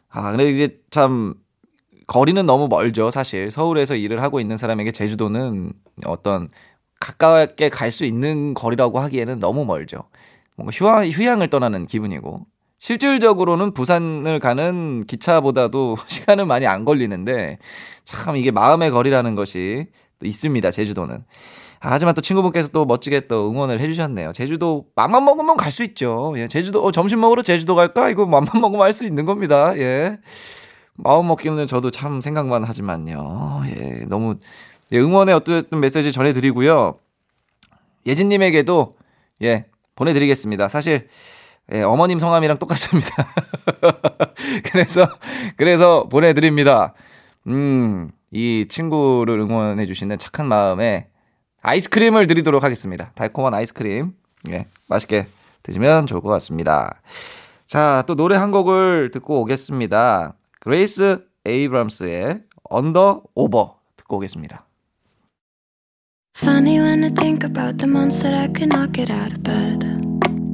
[0.09, 1.35] 아, 근데 이제 참
[2.07, 3.51] 거리는 너무 멀죠, 사실.
[3.51, 5.73] 서울에서 일을 하고 있는 사람에게 제주도는
[6.05, 6.49] 어떤
[6.99, 10.03] 가깝게 갈 수 있는 거리라고 하기에는 너무 멀죠.
[10.55, 12.45] 뭔가 휴양, 휴양을 떠나는 기분이고.
[12.77, 17.57] 실질적으로는 부산을 가는 기차보다도 시간은 많이 안 걸리는데
[18.03, 19.87] 참 이게 마음의 거리라는 것이
[20.19, 21.23] 또 있습니다, 제주도는.
[21.81, 24.33] 아, 하지만 또 친구분께서 또 멋지게 또 응원을 해주셨네요.
[24.33, 26.33] 제주도 맘만 먹으면 갈 수 있죠.
[26.37, 28.09] 예, 제주도 어, 점심 먹으러 제주도 갈까?
[28.09, 29.77] 이거 맘만 먹으면 할 수 있는 겁니다.
[29.77, 30.17] 예.
[30.93, 33.63] 마음 먹기는 저도 참 생각만 하지만요.
[33.67, 34.35] 예, 너무
[34.93, 36.97] 예, 응원의 어떤 메시지 전해드리고요.
[38.05, 38.93] 예진님에게도
[39.43, 40.69] 예 보내드리겠습니다.
[40.69, 41.07] 사실
[41.73, 43.09] 예, 어머님 성함이랑 똑같습니다.
[44.71, 45.07] 그래서
[45.57, 46.93] 그래서 보내드립니다.
[47.47, 51.07] 음, 이 친구를 응원해주시는 착한 마음에
[51.61, 53.11] 아이스크림을 드리도록 하겠습니다.
[53.15, 54.13] 달콤한 아이스크림.
[54.49, 55.27] 예, 맛있게
[55.63, 57.01] 드시면 좋을 것 같습니다.
[57.65, 60.35] 자, 또 노래 한 곡을 듣고 오겠습니다.
[60.59, 64.65] 그레이스 에이브람스의 언더 오버 듣고 오겠습니다.
[66.37, 70.44] Funny when I think about the months that I could not get out of bed.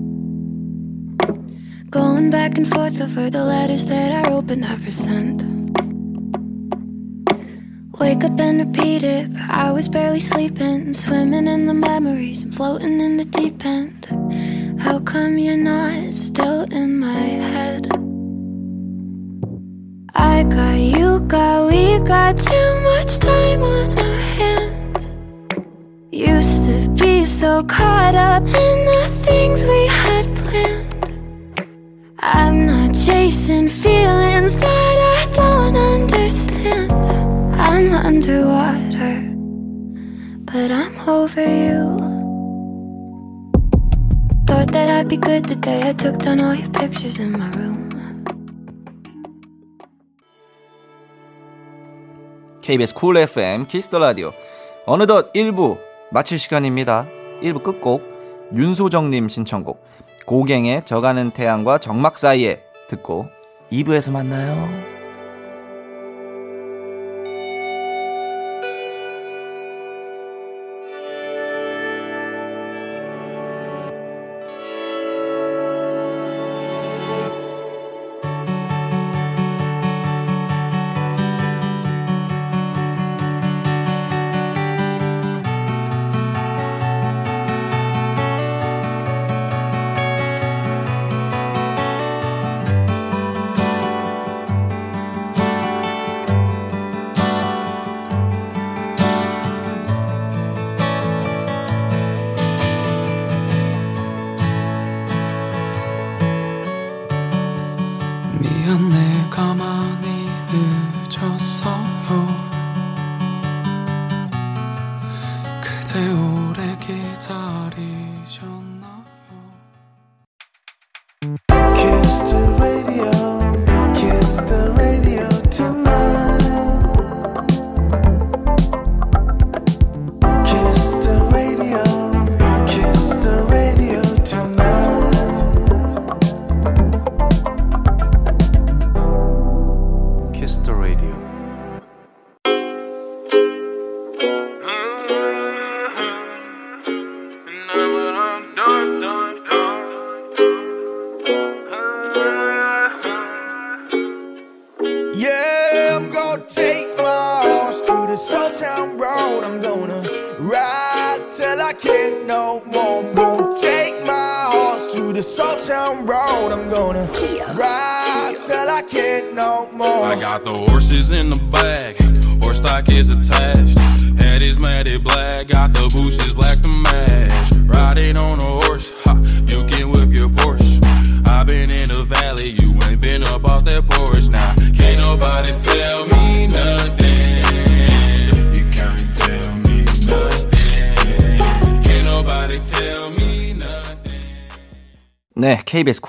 [1.91, 5.43] Going back and forth over the letters that I wrote but never sent.
[7.99, 10.93] Wake up and repeat it, but I was barely sleeping.
[10.93, 14.05] Swimming in the memories and floating in the deep end.
[14.79, 17.87] How come you're not still in my head?
[20.15, 25.07] I got you, got we got too much time on our hands.
[26.13, 30.80] Used to be so caught up in the things we had planned.
[33.01, 36.93] Chasing feelings that I don't understand.
[37.57, 39.33] I'm underwater,
[40.45, 41.97] but I'm over you.
[44.45, 47.49] Thought that I'd be good the day I took down all your pictures in my
[47.57, 47.89] room.
[52.61, 54.31] KBS Cool FM Kiss the Radio
[54.85, 55.79] 어느덧 1부
[56.11, 57.07] 마칠 시간입니다.
[57.41, 58.03] 1부 끝곡
[58.53, 59.83] 윤소정님 신청곡
[60.27, 63.29] 고갱의 저가는 태양과 적막 사이에 듣고
[63.71, 65.00] 2부에서 만나요.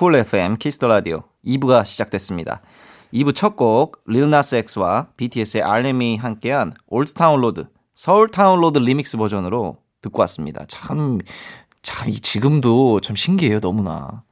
[0.02, 2.60] Cool FM Kiss the Radio 2부가 시작됐습니다.
[3.14, 8.80] 2부 첫 곡 릴 나스 엑스와 BTS의 RM이 함께한 Old Town Road Seoul Town Road
[8.80, 10.64] 리믹스 버전으로 듣고 왔습니다.
[10.66, 11.18] 참,
[11.82, 14.24] 참, 이 지금도 참 신기해요, 너무나.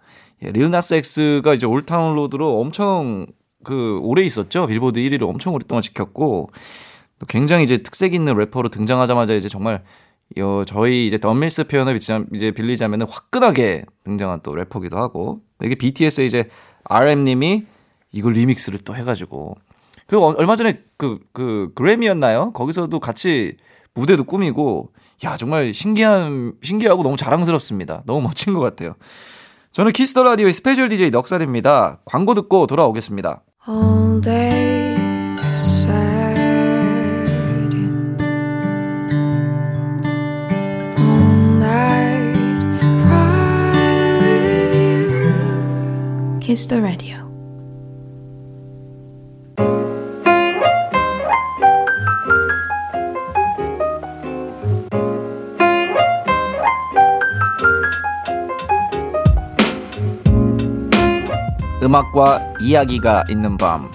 [0.43, 3.29] 예, 릴 나스 X가 이제 Old Town Road로 엄청
[3.63, 4.67] 그 오래 있었죠.
[4.67, 6.51] 빌보드 1위를 엄청 오랫동안 지켰고
[7.21, 9.85] 또 굉장히 이제 특색 있는 래퍼로 등장하자마자 이제 정말
[10.39, 11.97] 요 저희 이제 던밀스 표현을
[12.35, 16.45] 이제 빌리자면은 화끈하게 등장한 또 래퍼기도 하고 이게 BTS의 이제
[16.85, 17.65] RM님이
[18.13, 19.57] 이걸 리믹스를 또 해가지고
[20.13, 22.53] 어- 얼마 전에 그, 그, 그래미였나요?
[22.53, 23.57] 거기서도 같이
[23.95, 24.93] 무대도 꾸미고,
[25.25, 28.03] 야, 정말 신기한, 신기하고 너무 자랑스럽습니다.
[28.07, 28.95] 너무 멋진 것 같아요.
[29.71, 32.01] 저는 키스터 라디오의 스페셜 DJ 넉살입니다.
[32.05, 33.43] 광고 듣고 돌아오겠습니다.
[33.69, 34.90] All day
[46.51, 47.17] Kiss the radio.
[61.81, 63.89] 음악과 이야기가 있는 밤.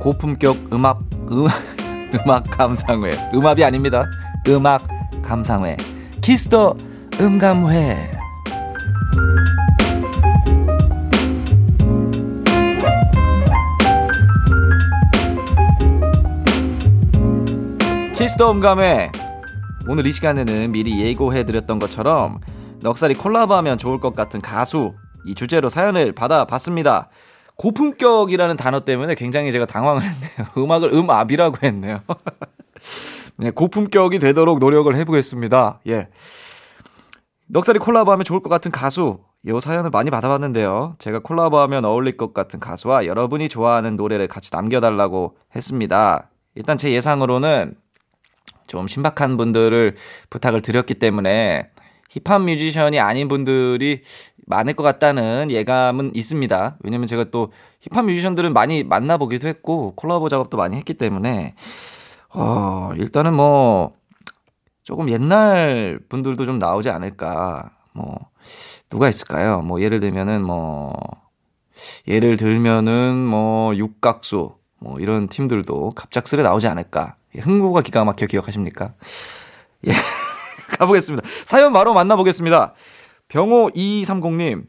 [0.00, 1.46] 고품격 음악, 음,
[2.26, 3.12] 음악 감상회.
[3.32, 4.06] 음악이 아닙니다.
[4.48, 4.88] 음악
[5.22, 5.76] 감상회.
[6.20, 6.74] 키스터
[7.20, 8.21] 음감회.
[18.22, 19.10] Kiss the 음감회.
[19.88, 22.38] 오늘 이 시간에는 미리 예고해드렸던 것처럼
[22.80, 24.94] 넉살이 콜라보하면 좋을 것 같은 가수
[25.26, 27.08] 이 주제로 사연을 받아봤습니다.
[27.56, 30.46] 고품격이라는 단어 때문에 굉장히 제가 당황을 했네요.
[30.56, 32.02] 음악을 음압이라고 했네요.
[33.38, 35.80] 네, 고품격이 되도록 노력을 해보겠습니다.
[35.88, 36.06] 예.
[37.48, 40.94] 넉살이 콜라보하면 좋을 것 같은 가수 이 사연을 많이 받아봤는데요.
[41.00, 46.28] 제가 콜라보하면 어울릴 것 같은 가수와 여러분이 좋아하는 노래를 같이 남겨달라고 했습니다.
[46.54, 47.82] 일단 제 예상으로는
[48.72, 49.92] 좀 신박한 분들을
[50.30, 51.68] 부탁을 드렸기 때문에
[52.08, 54.00] 힙합 뮤지션이 아닌 분들이
[54.46, 56.78] 많을 것 같다는 예감은 있습니다.
[56.82, 61.54] 왜냐면 제가 또 힙합 뮤지션들은 많이 만나보기도 했고 콜라보 작업도 많이 했기 때문에
[62.30, 63.92] 어, 일단은 뭐
[64.84, 67.72] 조금 옛날 분들도 좀 나오지 않을까.
[67.92, 68.30] 뭐
[68.88, 69.60] 누가 있을까요?
[69.60, 70.94] 뭐 예를 들면은 뭐
[72.08, 77.16] 예를 들면은 뭐 육각수 뭐 이런 팀들도 갑작스레 나오지 않을까.
[77.36, 78.94] 예, 흥보가 기가 막혀 기억하십니까?
[79.86, 79.92] 예.
[80.78, 81.26] 가보겠습니다.
[81.44, 82.74] 사연 바로 만나보겠습니다.
[83.28, 84.64] 병호 2230님,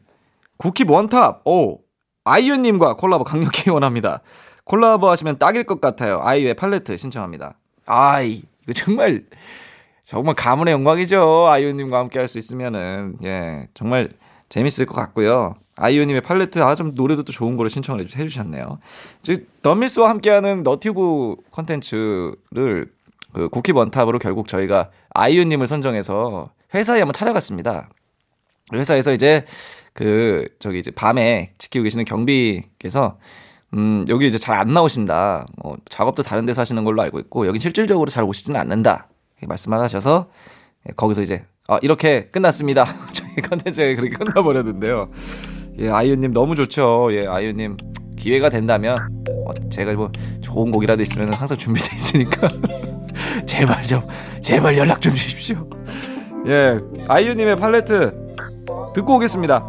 [0.56, 1.80] 국힙 원탑, 오,
[2.24, 4.20] 아이유님과 콜라보 강력히 원합니다.
[4.64, 6.20] 콜라보 하시면 딱일 것 같아요.
[6.22, 7.58] 아이유의 팔레트 신청합니다.
[7.86, 9.24] 아이, 이거 정말,
[10.02, 11.46] 정말 가문의 영광이죠.
[11.48, 14.10] 아이유님과 함께 할 수 있으면은, 예, 정말
[14.48, 15.54] 재밌을 것 같고요.
[15.76, 18.78] 아이유님의 팔레트, 아, 좀 노래도 또 좋은 거를 신청을 해주- 해주셨네요.
[19.22, 22.86] 즉, 덤밀스와 함께하는 너튜브 컨텐츠를
[23.32, 27.88] 그 국힙 원탑으로 결국 저희가 아이유님을 선정해서 회사에 한번 찾아갔습니다.
[28.72, 29.44] 회사에서 이제
[29.92, 33.18] 그 저기 이제 밤에 지키고 계시는 경비께서
[33.74, 35.46] 음 여기 이제 잘 안 나오신다.
[35.62, 39.08] 뭐 작업도 다른 데서 하시는 걸로 알고 있고 여긴 실질적으로 잘 오시지는 않는다.
[39.46, 40.30] 말씀을 하셔서
[40.88, 42.84] 예, 거기서 이제 아 이렇게 끝났습니다.
[43.12, 45.10] 저희 컨텐츠가 그렇게 끝나버렸는데요.
[45.78, 47.08] 예 아이유님 너무 좋죠.
[47.12, 47.76] 예 아이유님
[48.16, 48.96] 기회가 된다면
[49.46, 50.10] 어, 제가 뭐
[50.40, 52.48] 좋은 곡이라도 있으면 항상 준비돼 있으니까
[53.46, 54.02] 제발 좀
[54.40, 55.68] 제발 연락 좀 주십시오.
[56.46, 58.12] 예 아이유님의 팔레트
[58.94, 59.64] 듣고 오겠습니다.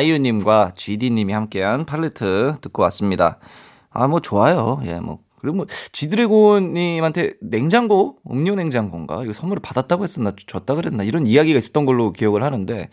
[0.00, 3.38] 아이유님과 GD님이 함께한 팔레트 듣고 왔습니다.
[3.90, 4.80] 아, 뭐, 좋아요.
[4.84, 5.20] 예, 뭐.
[5.38, 8.16] 그리고 뭐, 지드래곤님한테 냉장고?
[8.30, 9.22] 음료 냉장고인가?
[9.24, 10.32] 이거 선물을 받았다고 했었나?
[10.46, 11.04] 줬다 그랬나?
[11.04, 12.88] 이런 이야기가 있었던 걸로 기억을 하는데,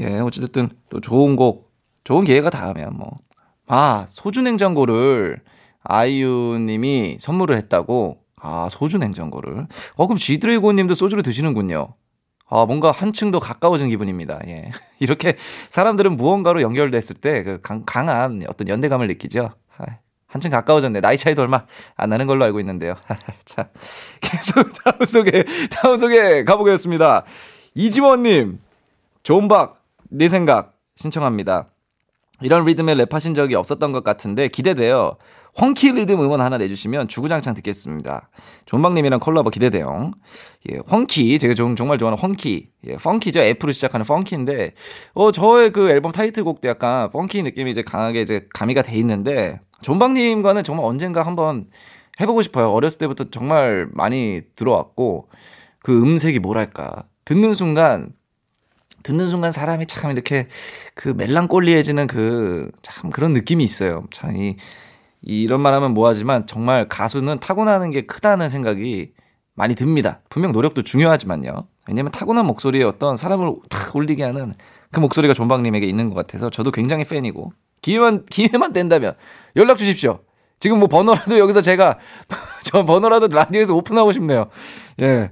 [0.00, 1.72] 예, 어찌됐든 또 좋은 곡,
[2.04, 3.18] 좋은 기회가 닿으면 뭐.
[3.66, 5.40] 아, 소주 냉장고를
[5.82, 8.18] 아이유님이 선물을 했다고?
[8.36, 9.66] 아, 소주 냉장고를.
[9.96, 11.94] 어, 그럼 지드래곤님도 소주를 드시는군요.
[12.48, 14.40] 아, 뭔가 한층 더 가까워진 기분입니다.
[14.46, 14.70] 예.
[15.00, 15.36] 이렇게
[15.70, 19.50] 사람들은 무언가로 연결됐을 때 그 강한 어떤 연대감을 느끼죠.
[19.78, 19.84] 아,
[20.26, 21.00] 한층 가까워졌네.
[21.00, 21.64] 나이 차이도 얼마
[21.96, 22.94] 안 나는 걸로 알고 있는데요.
[23.44, 23.68] 자,
[24.20, 27.24] 계속 다음 소개, 다음 소개 가보겠습니다.
[27.74, 28.60] 이지원님,
[29.22, 31.68] 존박, 내 생각 신청합니다.
[32.40, 35.16] 이런 리듬에 랩하신 적이 없었던 것 같은데 기대돼요.
[35.60, 38.28] funky 리듬 음원 하나 내주시면 주구장창 듣겠습니다.
[38.66, 40.12] 존박님이랑 콜라보 기대돼요.
[40.70, 42.68] 예, 헝키 제가 좀, 정말 좋아하는 헝키.
[42.88, 43.40] 예, 펑키죠.
[43.40, 44.72] F로 시작하는 펑키인데
[45.14, 50.64] 어 저의 그 앨범 타이틀곡도 약간 펑키 느낌이 이제 강하게 이제 가미가 돼 있는데 존박님과는
[50.64, 51.66] 정말 언젠가 한번
[52.20, 52.70] 해보고 싶어요.
[52.72, 55.28] 어렸을 때부터 정말 많이 들어왔고
[55.80, 58.12] 그 음색이 뭐랄까 듣는 순간
[59.04, 60.48] 듣는 순간 사람이 참 이렇게
[60.94, 64.04] 그 멜랑꼴리해지는 그 참 그런 느낌이 있어요.
[64.10, 64.56] 참 이,
[65.26, 69.12] 이런 말 하면 뭐하지만 정말 가수는 타고나는 게 크다는 생각이
[69.54, 70.20] 많이 듭니다.
[70.28, 71.66] 분명 노력도 중요하지만요.
[71.88, 74.54] 왜냐면 타고난 목소리에 어떤 사람을 탁 올리게 하는
[74.90, 77.52] 그 목소리가 존박님에게 있는 것 같아서 저도 굉장히 팬이고
[77.82, 79.14] 기회만 기회만 된다면
[79.56, 80.20] 연락 주십시오.
[80.60, 81.98] 지금 뭐 번호라도 여기서 제가
[82.64, 84.46] 저 번호라도 라디오에서 오픈하고 싶네요.
[85.02, 85.30] 예.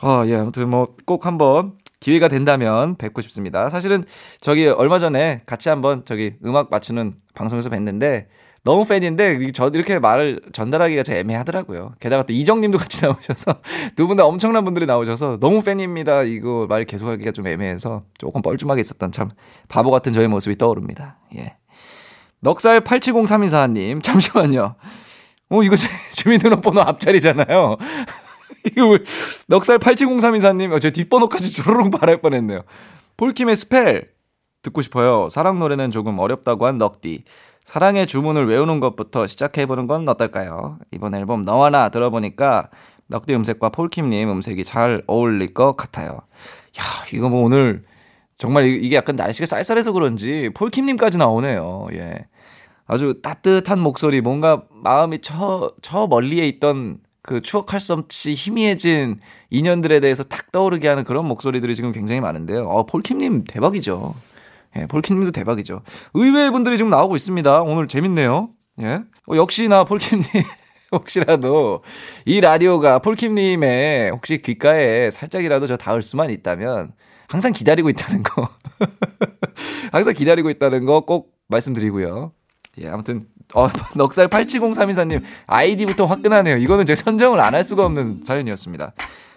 [0.00, 0.36] 아, 예.
[0.36, 3.70] 아무튼 뭐 꼭 한번 기회가 된다면 뵙고 싶습니다.
[3.70, 4.04] 사실은
[4.40, 8.26] 저기 얼마 전에 같이 한번 저기 음악 맞추는 방송에서 뵀는데
[8.66, 11.94] 너무 팬인데 저도 이렇게 말을 전달하기가 좀 애매하더라고요.
[12.00, 13.60] 게다가 또 이정님도 같이 나오셔서
[13.94, 16.24] 두 분 다 엄청난 분들이 나오셔서 너무 팬입니다.
[16.24, 19.30] 이거 말 계속하기가 좀 애매해서 조금 뻘쭘하게 있었던 참
[19.68, 21.18] 바보 같은 저의 모습이 떠오릅니다.
[21.36, 21.54] 예.
[22.40, 24.74] 넉살 870324님 잠시만요.
[25.50, 25.76] 어 이거
[26.14, 27.76] 주민등록번호 앞자리잖아요.
[28.72, 28.98] 이거
[29.46, 32.62] 넉살 870324님 어, 제 뒷번호까지 조르륵 말할 뻔했네요.
[33.16, 34.10] 폴킴의 Spell
[34.62, 35.28] 듣고 싶어요.
[35.30, 37.22] 사랑 노래는 조금 어렵다고 한 넉디.
[37.66, 40.78] 사랑의 주문을 외우는 것부터 시작해보는 건 어떨까요?
[40.92, 42.70] 이번 앨범 너와 나 들어보니까
[43.08, 46.12] 넉디 음색과 폴킴님 음색이 잘 어울릴 것 같아요.
[46.12, 47.82] 야, 이거 뭐 오늘
[48.38, 51.88] 정말 이게 약간 날씨가 쌀쌀해서 그런지 폴킴님까지 나오네요.
[51.94, 52.26] 예.
[52.86, 59.18] 아주 따뜻한 목소리, 뭔가 마음이 저, 저 멀리에 있던 그 추억할 수 없이 희미해진
[59.50, 62.68] 인연들에 대해서 탁 떠오르게 하는 그런 목소리들이 지금 굉장히 많은데요.
[62.68, 64.14] 어, 폴킴님 대박이죠.
[64.76, 65.82] 예, 폴킴님도 대박이죠.
[66.14, 67.62] 의외의 분들이 지금 나오고 있습니다.
[67.62, 68.50] 오늘 재밌네요.
[68.82, 69.00] 예.
[69.28, 70.24] 어, 역시나 폴킴님.
[70.92, 71.82] 혹시라도
[72.24, 76.92] 이 라디오가 폴킴님의 혹시 귓가에 살짝이라도 저 닿을 수만 있다면
[77.28, 78.48] 항상 기다리고 있다는 거.
[79.92, 82.32] 항상 기다리고 있다는 거 꼭 말씀드리고요.
[82.78, 86.56] 예, 아무튼, 어, 넉살 870324님, 아이디부터 화끈하네요.
[86.58, 88.92] 이거는 제가 선정을 안 할 수가 없는 사연이었습니다.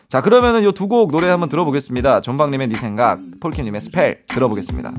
[0.10, 2.22] 자, 그러면은 요 두 곡 노래 한번 들어보겠습니다.
[2.22, 4.91] 존박님의 네 생각, 폴킴님의 Spell 들어보겠습니다.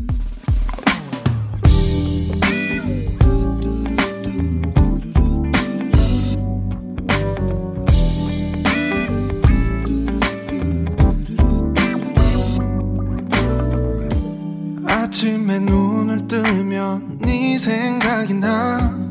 [14.86, 19.09] 아침에 눈을 뜨면 네 생각이 나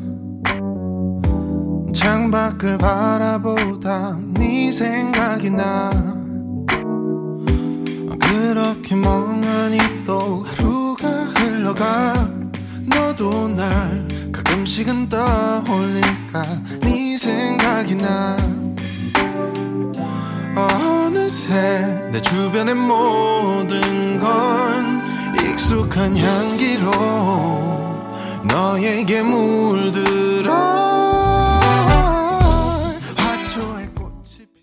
[1.93, 5.91] 창밖을 바라보다 네 생각이 나.
[8.19, 12.29] 그렇게 멍하니 또 하루가 흘러가.
[12.85, 16.45] 너도 날 가끔씩은 떠올릴까.
[16.81, 18.37] 네 생각이 나.
[20.55, 25.01] 어느새 내 주변의 모든 건
[25.43, 26.91] 익숙한 향기로
[28.43, 30.88] 너에게 물들어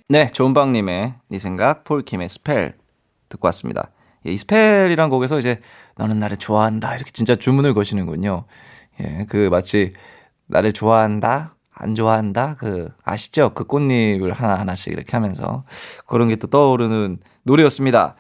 [0.08, 2.76] 네, 존박님의 네 생각, 폴킴의 Spell
[3.28, 3.90] 듣고 왔습니다.
[4.26, 5.60] 예, 이 Spell이란 곡에서 이제
[5.96, 8.44] 너는 나를 좋아한다 이렇게 진짜 주문을 거시는군요.
[9.00, 9.92] 예, 그 마치
[10.46, 13.52] 나를 좋아한다, 안 좋아한다 그 아시죠?
[13.54, 15.64] 그 꽃잎을 하나 하나씩 이렇게 하면서
[16.06, 18.14] 그런 게 또 떠오르는 노래였습니다.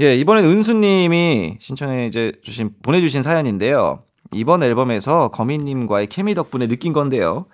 [0.00, 4.04] 예, 이번엔 은수님이 신청해 이제 주신 보내주신 사연인데요.
[4.32, 7.46] 이번 앨범에서 거미님과의 케미 덕분에 느낀 건데요.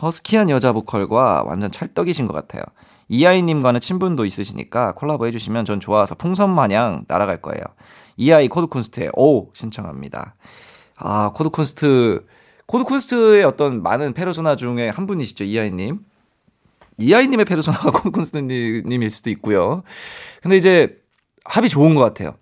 [0.00, 2.62] 허스키한 여자 보컬과 완전 찰떡이신 것 같아요.
[3.08, 7.62] 이하이님과는 친분도 있으시니까 콜라보 해주시면 전 좋아서 풍선 마냥 날아갈 거예요.
[8.16, 10.34] 이하이 코드 쿤스트의 O 신청합니다.
[10.96, 12.24] 아 코드 쿤스트
[12.66, 16.00] 코드 쿤스트의 어떤 많은 페르소나 중에 한 분이시죠 이하이님.
[16.98, 19.82] 이하이님의 페르소나가 코드 쿤스트님일 수도 있고요.
[20.42, 20.96] 근데 이제
[21.44, 22.34] 합이 좋은 것 같아요.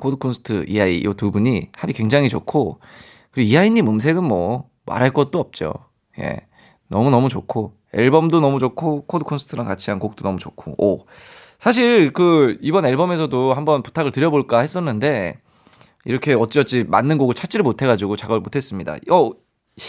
[0.00, 2.80] 코드 쿤스트 이하이 이 두 분이 합이 굉장히 좋고
[3.30, 5.72] 그리고 이하이님 음색은 뭐 말할 것도 없죠.
[6.18, 6.38] 예.
[6.88, 11.06] 너무 너무 좋고 앨범도 너무 좋고 코드 쿤스트랑 같이 한 곡도 너무 좋고 오
[11.58, 15.40] 사실 그 이번 앨범에서도 한번 부탁을 드려볼까 했었는데
[16.04, 18.96] 이렇게 어찌어찌 맞는 곡을 찾지를 못해가지고 작업을 못했습니다.
[19.10, 19.30] 어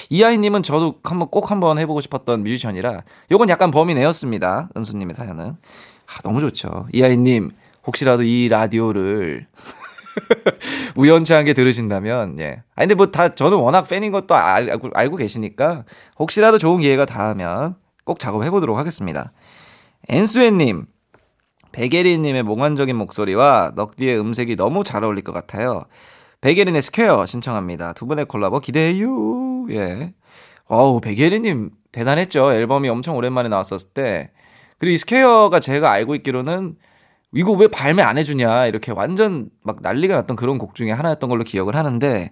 [0.09, 4.69] 이하이님은 저도 한번 꼭 한번 해보고 싶었던 뮤지션이라 요건 약간 범위 내였습니다.
[4.75, 5.57] 은수님의 사연은
[6.07, 6.87] 아, 너무 좋죠.
[6.93, 7.51] 이하이님
[7.85, 9.47] 혹시라도 이 라디오를
[10.95, 12.63] 우연치 않게 들으신다면, 예.
[12.75, 15.85] 아니, 근데 뭐 다, 저는 워낙 팬인 것도 알, 알고, 알고 계시니까,
[16.17, 17.75] 혹시라도 좋은 기회가 닿으면
[18.07, 19.33] 꼭 작업해 보도록 하겠습니다.
[20.07, 20.85] 엔수애님,
[21.73, 25.83] 백예린님의 몽환적인 목소리와 넉디의 음색이 너무 잘 어울릴 것 같아요.
[26.39, 27.91] 백예린의 Square 신청합니다.
[27.93, 29.67] 두 분의 콜라보 기대해요.
[29.71, 30.13] 예.
[30.65, 32.53] 어우, 베게리님 대단했죠.
[32.53, 34.31] 앨범이 엄청 오랜만에 나왔었을 때.
[34.79, 36.75] 그리고 이 스퀘어가 제가 알고 있기로는
[37.33, 41.43] 이거 왜 발매 안 해주냐 이렇게 완전 막 난리가 났던 그런 곡 중에 하나였던 걸로
[41.43, 42.31] 기억을 하는데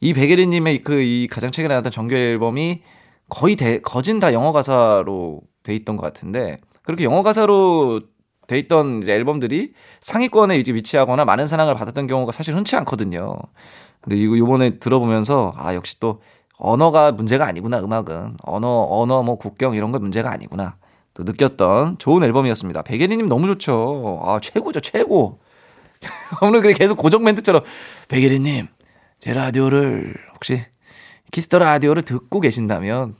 [0.00, 2.82] 이 베게리님의 그 이 가장 최근에 나왔던 정규 앨범이
[3.28, 8.02] 거의 대, 거진 다 영어 가사로 돼 있던 것 같은데 그렇게 영어 가사로
[8.46, 13.36] 돼 있던 이제 앨범들이 상위권에 이제 위치하거나 많은 사랑을 받았던 경우가 사실 흔치 않거든요.
[14.00, 16.20] 근데 이거 요번에 들어보면서 아 역시 또
[16.58, 20.76] 언어가 문제가 아니구나 음악은 언어 언어 뭐 국경 이런 거 문제가 아니구나
[21.14, 22.82] 또 느꼈던 좋은 앨범이었습니다.
[22.82, 24.20] 백예린님 너무 좋죠.
[24.24, 25.40] 아 최고죠 최고.
[26.42, 27.62] 오늘 계속 고정 멘트처럼
[28.08, 28.68] 백예린님
[29.20, 30.60] 제 라디오를 혹시
[31.34, 33.16] 키스 더 라디오를 듣고 계신다면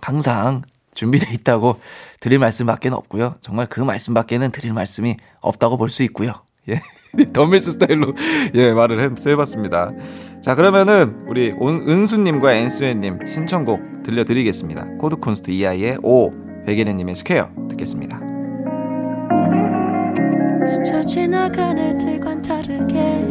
[0.00, 0.62] 항상
[0.94, 1.78] 준비돼 있다고
[2.18, 3.36] 드릴 말씀밖에 없고요.
[3.40, 6.32] 정말 그 말씀밖에는 드릴 말씀이 없다고 볼 수 있고요.
[6.68, 6.80] 예.
[7.32, 8.12] 던밀스 스타일로
[8.54, 9.92] 예 말을 해, 해봤습니다.
[10.42, 14.96] 자 그러면은 우리 온, 은수님과 엔수혜님 신청곡 들려드리겠습니다.
[14.98, 16.32] 코드 쿤스트 이하이의 O
[16.66, 18.20] 백예린님의 Square 듣겠습니다.
[20.66, 23.22] 스쳐 지나간 애들과는 다르게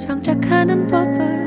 [0.00, 1.41] 정착하는 법을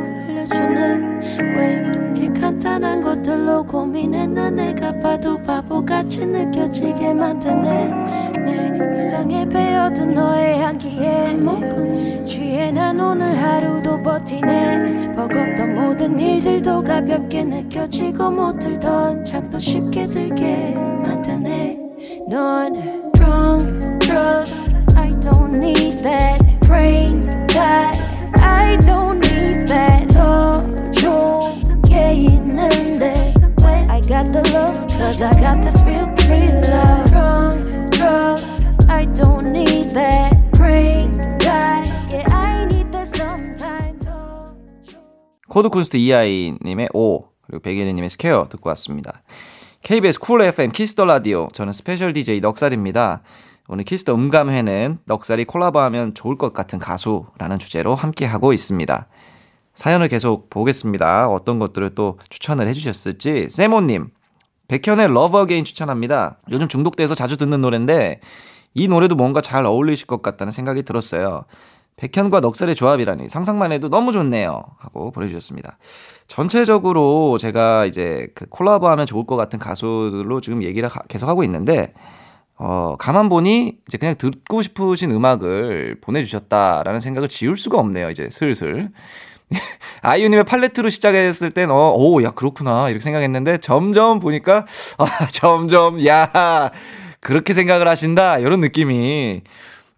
[0.74, 7.94] 왜 이렇게 간단한 것들로 고민했나 내가 봐도 바보같이 느껴지게 만드네.
[8.46, 12.26] 내 이상에 배어든 너의 향기에 한 모금.
[12.26, 15.14] 취해 난 오늘 하루도 버티네.
[15.16, 21.80] 버겁던 모든 일들도 가볍게 느껴지고 못 들던 잠도 쉽게 들게 만드네.
[22.30, 22.74] 넌
[23.14, 26.44] drunk drugs I don't need that.
[26.62, 28.00] Brain that
[28.42, 30.14] I don't need that.
[30.14, 30.55] 더
[34.98, 41.90] cause I got this real real love drunk drugs I don't need that brain that
[42.10, 44.54] yeah I need that sometimes 더
[45.48, 49.22] 코드 쿤스트 이하이님의 O 그리고 백예린님의 Square 듣고 왔습니다.
[49.84, 53.22] KBS Cool FM 키스 더 라디오 저는 스페셜 DJ 넉살입니다.
[53.68, 59.08] 오늘 키스 더 음감회는 넉살이 콜라보하면 좋을 것 같은 가수라는 주제로 함께 하고 있습니다.
[59.76, 61.30] 사연을 계속 보겠습니다.
[61.30, 64.10] 어떤 것들을 또 추천을 해주셨을지 세모님
[64.68, 66.38] 백현의 Love Again 추천합니다.
[66.52, 68.20] 요즘 중독돼서 자주 듣는 노래인데
[68.74, 71.46] 이 노래도 뭔가 잘 어울리실 것 같다는 생각이 들었어요.
[71.98, 74.64] 백현과 넉살의 조합이라니 상상만 해도 너무 좋네요.
[74.80, 75.78] 하고 보내주셨습니다.
[76.28, 81.94] 전체적으로 제가 이제 그 콜라보하면 좋을 것 같은 가수들로 지금 얘기를 가- 계속 하고 있는데,
[82.58, 88.10] 어, 가만 보니 이제 그냥 듣고 싶으신 음악을 보내주셨다라는 생각을 지울 수가 없네요.
[88.10, 88.92] 이제 슬슬.
[90.02, 92.90] 아이유님의 팔레트로 시작했을 땐, 어, 오, 야, 그렇구나.
[92.90, 94.66] 이렇게 생각했는데, 점점 보니까,
[94.98, 96.72] 아, 점점, 야,
[97.20, 98.40] 그렇게 생각을 하신다.
[98.40, 99.42] 이런 느낌이.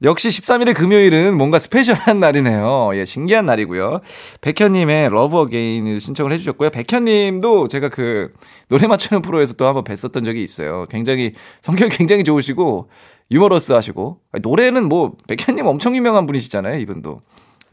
[0.04, 2.92] 역시 13일의 금요일은 뭔가 스페셜한 날이네요.
[2.94, 4.02] 예, 신기한 날이고요.
[4.42, 6.70] 백현님의 Love Again을 신청을 해주셨고요.
[6.70, 8.32] 백현님도 제가 그
[8.70, 10.86] 노래 맞추는 프로에서 또 한번 뵀었던 적이 있어요.
[10.92, 12.90] 굉장히 성격이 굉장히 좋으시고
[13.32, 16.80] 유머러스 하시고 노래는 뭐 백현님 엄청 유명한 분이시잖아요.
[16.80, 17.22] 이분도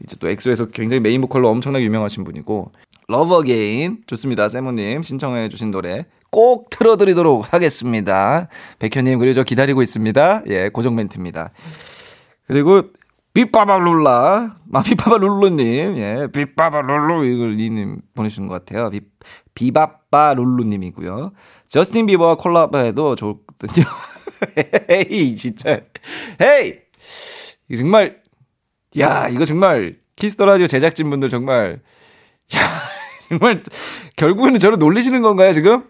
[0.03, 2.71] 이제 또 엑소에서 굉장히 메인 보컬로 엄청나게 유명하신 분이고
[3.07, 4.49] Love Again 좋습니다.
[4.49, 8.49] 세모님 신청해 주신 노래 꼭 틀어드리도록 하겠습니다.
[8.79, 10.43] 백현님 그리고 저 기다리고 있습니다.
[10.47, 11.51] 예, 고정 멘트입니다.
[12.47, 12.83] 그리고
[13.35, 19.01] 빗바바룰라 마비바바룰루님 예 빗바바룰루 이걸 니님 보내주신 것 같아요 비,
[19.53, 21.33] 비바바룰루님이고요
[21.67, 23.85] 저스틴 비버와 콜라보해도 좋거든요
[24.89, 25.81] 헤이 진짜
[27.67, 28.21] 이거 정말
[28.99, 31.79] 야 이거 정말 키스 더 라디오 제작진 분들 정말
[32.55, 32.59] 야
[33.29, 33.63] 정말
[34.15, 35.83] 결국에는 저를 놀리시는 건가요 지금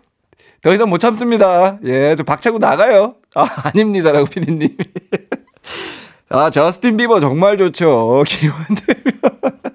[0.61, 4.75] 더 이상 못 참습니다 예 저 박차고 나가요 아 아닙니다라고 피디님이
[6.29, 8.23] 아, 저스틴 비버 정말 좋죠.
[8.27, 8.55] 기분
[8.87, 9.19] 되면.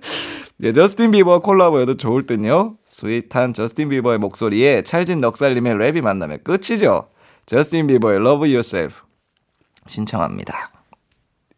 [0.64, 2.76] 예, 저스틴 비버 콜라보해도 좋을 듯요.
[2.84, 7.08] sweet한 저스틴 비버의 목소리에 찰진 넉살님의 랩이 만나면 끝이죠.
[7.46, 8.96] 저스틴 비버의 Love Yourself
[9.86, 10.72] 신청합니다.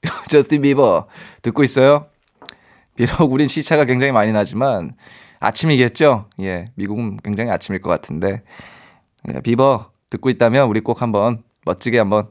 [0.29, 1.07] 저스틴 비버
[1.43, 2.07] 듣고 있어요?
[2.97, 4.97] 비록 우린 시차가 굉장히 많이 나지만
[5.41, 6.29] 아침이겠죠?
[6.41, 8.43] 예, 미국은 굉장히 아침일 것 같은데
[9.29, 12.29] 예, 비버 듣고 있다면 우리 꼭 한번 멋지게 한번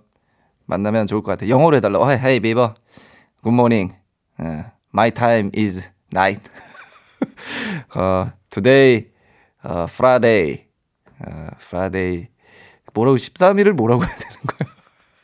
[0.66, 1.50] 만나면 좋을 것 같아요.
[1.50, 2.06] 영어로 해달라고.
[2.12, 2.40] Hey, hey.
[2.40, 3.96] Good morning.
[4.40, 4.64] Uh,
[4.94, 6.50] my time is night.
[7.96, 9.08] uh, today,
[9.64, 10.68] uh, Friday.
[11.20, 12.30] Uh, Friday.
[12.94, 14.81] 뭐라고, 13일을 뭐라고 해야 되는 거예요?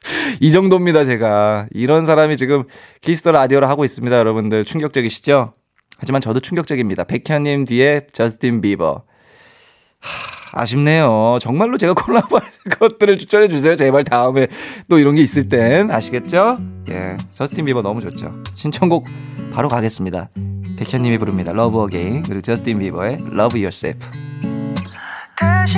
[0.40, 1.68] 이 정도입니다, 제가.
[1.72, 2.64] 이런 사람이 지금
[3.02, 4.66] 키스 더 라디오를 하고 있습니다, 여러분들.
[4.66, 5.54] 충격적이시죠?
[6.00, 7.06] 하지만 저도 충격적입니다.
[7.06, 9.04] 백현님 뒤에 저스틴 비버.
[10.00, 11.38] 하, 아쉽네요.
[11.42, 13.76] 정말로 제가 콜라보 할 것들을 추천해 주세요.
[13.76, 14.48] 제발 다음에
[14.90, 16.60] 또 이런 게 있을 땐 아시겠죠?
[16.90, 18.32] 예, 저스틴 비버 너무 좋죠.
[18.56, 19.08] 신청곡
[19.54, 20.30] 바로 가겠습니다.
[20.78, 21.52] 백현님이 부릅니다.
[21.52, 24.08] Love Again 그리고 저스틴 비버의 Love Yourself.
[25.36, 25.78] 다시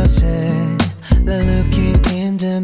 [0.00, 0.26] 모든 것에
[1.24, 2.60] The looking in the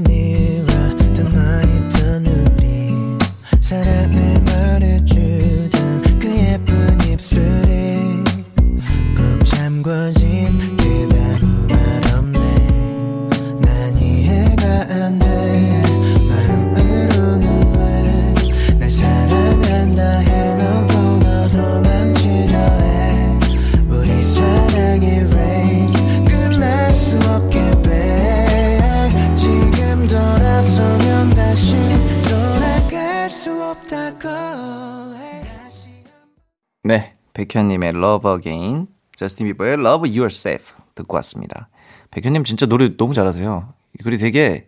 [37.57, 38.87] 백현님의 Love Again,
[39.17, 41.71] 저스틴 비버의 Love Yourself 듣고 왔습니다.
[42.11, 43.73] 백현님 진짜 노래 너무 잘하세요.
[44.03, 44.67] 그리고 되게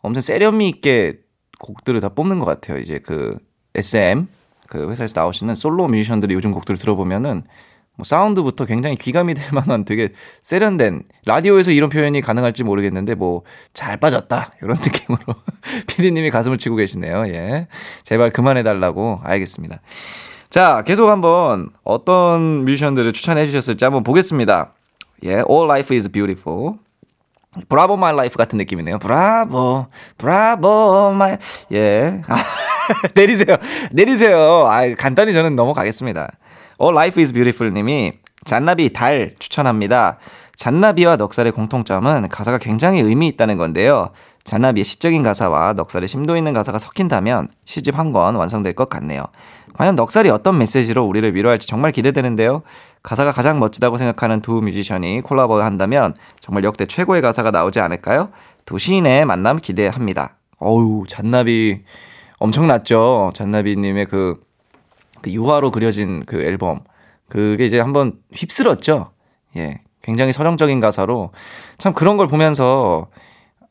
[0.00, 1.18] 엄청 세련미 있게
[1.58, 2.78] 곡들을 다 뽑는 것 같아요.
[2.78, 3.36] 이제 그
[3.74, 4.28] SM
[4.68, 7.42] 그 회사에서 나오시는 솔로 뮤지션들이 요즘 곡들을 들어보면은
[7.96, 10.10] 뭐 사운드부터 굉장히 귀감이 될 만한 되게
[10.42, 15.34] 세련된 라디오에서 이런 표현이 가능할지 모르겠는데 뭐 잘 빠졌다 이런 느낌으로
[15.88, 17.26] 피디님이 가슴을 치고 계시네요.
[17.26, 17.66] 예,
[18.04, 19.80] 제발 그만해 달라고 알겠습니다.
[20.50, 24.72] 자, 계속 한번 어떤 뮤지션들을 추천해 주셨을지 한번 보겠습니다.
[25.24, 26.72] 예, All Life is Beautiful.
[27.68, 28.98] 브라보 마이 라이프 같은 느낌이네요.
[28.98, 29.86] 브라보,
[30.18, 31.36] 브라보 마이,
[31.72, 32.20] 예.
[32.28, 32.36] 아,
[33.14, 33.56] 내리세요.
[33.92, 34.66] 내리세요.
[34.68, 36.28] 아, 간단히 저는 넘어가겠습니다.
[36.80, 38.12] All Life is Beautiful 님이
[38.44, 40.18] 잔나비 달 추천합니다.
[40.56, 44.10] 잔나비와 넉살의 공통점은 가사가 굉장히 의미 있다는 건데요.
[44.44, 49.24] 잔나비의 시적인 가사와 넉살의 심도 있는 가사가 섞인다면 시집 한 권 완성될 것 같네요.
[49.80, 52.60] 과연 넉살이 어떤 메시지로 우리를 위로할지 정말 기대되는데요.
[53.02, 58.28] 가사가 가장 멋지다고 생각하는 두 뮤지션이 콜라보 한다면 정말 역대 최고의 가사가 나오지 않을까요?
[58.66, 60.36] 두 시인의 만남 기대합니다.
[60.58, 61.80] 어우, 잔나비
[62.38, 63.30] 엄청났죠.
[63.32, 64.44] 잔나비님의 그,
[65.22, 66.80] 그 유화로 그려진 그 앨범.
[67.30, 69.12] 그게 이제 한번 휩쓸었죠.
[69.56, 69.80] 예.
[70.02, 71.30] 굉장히 서정적인 가사로
[71.78, 73.08] 참 그런 걸 보면서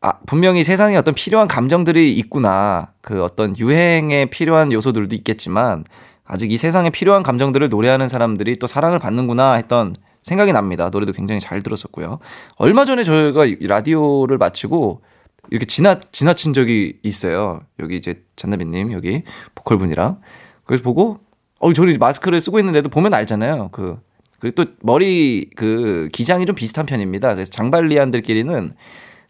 [0.01, 2.93] 아, 분명히 세상에 어떤 필요한 감정들이 있구나.
[3.01, 5.83] 그 어떤 유행에 필요한 요소들도 있겠지만
[6.23, 10.89] 아직 이 세상에 필요한 감정들을 노래하는 사람들이 또 사랑을 받는구나 했던 생각이 납니다.
[10.89, 12.19] 노래도 굉장히 잘 들었었고요.
[12.55, 15.01] 얼마 전에 저희가 이 라디오를 마치고
[15.49, 17.61] 이렇게 지나, 지나친 적이 있어요.
[17.79, 19.23] 여기 이제 잔나비님, 여기
[19.55, 20.21] 보컬 분이랑.
[20.63, 21.19] 그래서 보고,
[21.59, 23.69] 어, 저는 마스크를 쓰고 있는데도 보면 알잖아요.
[23.71, 23.99] 그,
[24.39, 27.33] 그리고 또 머리 그 기장이 좀 비슷한 편입니다.
[27.33, 28.73] 그래서 장발리안들끼리는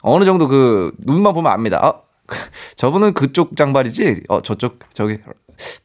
[0.01, 1.79] 어느 정도 그 눈만 보면 압니다.
[1.85, 1.93] 아,
[2.77, 4.23] 저분은 그쪽 장발이지?
[4.29, 5.19] 어, 저쪽, 저기,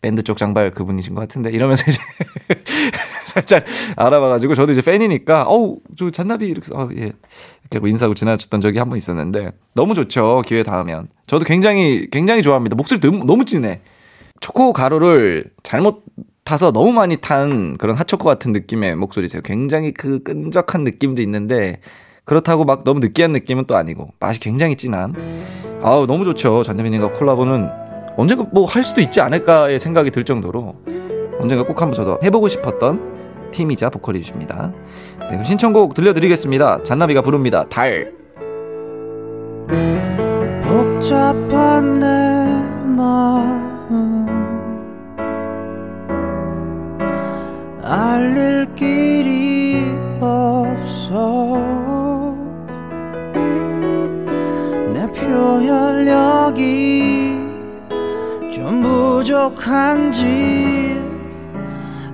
[0.01, 1.51] 밴드 쪽 장발 그분이신 것 같은데?
[1.51, 1.99] 이러면서 이제
[3.27, 3.65] 살짝
[3.97, 7.13] 알아봐가지고 저도 이제 팬이니까 어우 저 잔나비 이렇게 어, 예.
[7.63, 11.09] 이렇게 뭐 인사하고 지나쳤던 적이 한 번 있었는데 너무 좋죠 기회 닿으면.
[11.27, 12.77] 저도 굉장히 굉장히 좋아합니다.
[12.77, 13.81] 목소리 너무 너무 진해.
[14.41, 16.05] 초코 가루를 잘못
[16.45, 19.43] 타서 너무 많이 탄 그런 핫초코 같은 느낌의 목소리세요.
[19.43, 21.81] 굉장히 그 끈적한 느낌도 있는데
[22.25, 25.15] 그렇다고 막 너무 느끼한 느낌은 또 아니고 맛이 굉장히 진한
[25.83, 27.69] 아우 너무 좋죠 잔나비님과 콜라보는
[28.17, 30.77] 언젠가 뭐 할 수도 있지 않을까의 생각이 들 정도로
[31.41, 34.73] 언젠가 꼭 한번 저도 해보고 싶었던 팀이자 보컬이십니다.
[35.21, 36.83] 네, 그럼 신청곡 들려드리겠습니다.
[36.83, 37.65] 잔나비가 부릅니다.
[37.69, 38.13] 달.
[40.63, 42.07] 복잡한 내
[42.97, 44.27] 마음
[47.83, 51.44] 알릴 길이 없어
[55.55, 57.39] 내 표현력이
[58.53, 60.23] 좀 부족한지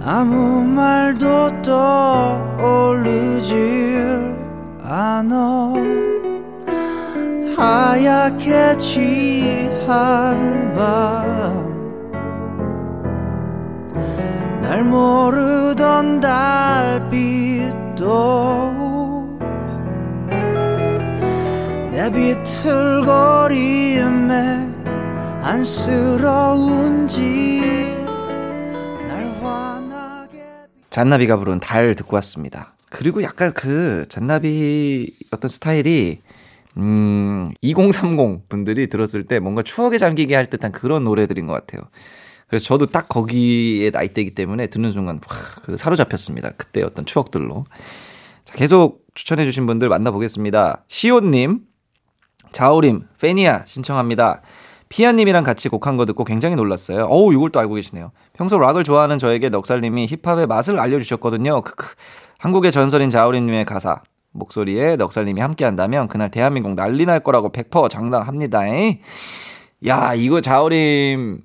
[0.03, 3.07] 아무 말도 떠오르질
[4.83, 5.73] 않아.
[7.57, 11.61] 하얗게 취한 밤.
[14.61, 18.01] 날 모르던 달빛도
[22.13, 23.61] 비틀거림에
[25.43, 27.21] 안쓰러운지
[29.09, 30.43] 날 화나게
[30.91, 32.75] 잔나비가 부른 달 듣고 왔습니다.
[32.91, 36.21] 그리고 약간 그 잔나비 어떤 스타일이
[36.77, 41.83] 음, 2030 분들이 들었을 때 뭔가 추억에 잠기게 할 듯한 그런 노래들인 것 같아요.
[42.49, 46.51] 그래서 저도 딱 거기에 나이대이기 때문에 듣는 순간 확, 그 사로잡혔습니다.
[46.57, 47.65] 그때 어떤 추억들로.
[48.45, 50.85] 자, 계속 추천해주신 분들 만나보겠습니다.
[50.89, 51.61] 시온님,
[52.53, 54.43] 자우림, 페니아 신청합니다.
[54.89, 57.05] 피아님이랑 같이 곡한 거 듣고 굉장히 놀랐어요.
[57.05, 58.11] 어우, 이걸 또 알고 계시네요.
[58.33, 61.63] 평소 락을 좋아하는 저에게 넉살님이 힙합의 맛을 알려주셨거든요.
[61.63, 61.95] 크크.
[62.39, 64.03] 한국의 전설인 자우림님의 가사.
[64.33, 68.67] 목소리에 넉살님이 함께 한다면 그날 대한민국 난리 날 거라고 100% 장담합니다.
[68.67, 69.01] 에
[69.87, 71.41] 야, 이거 자우림,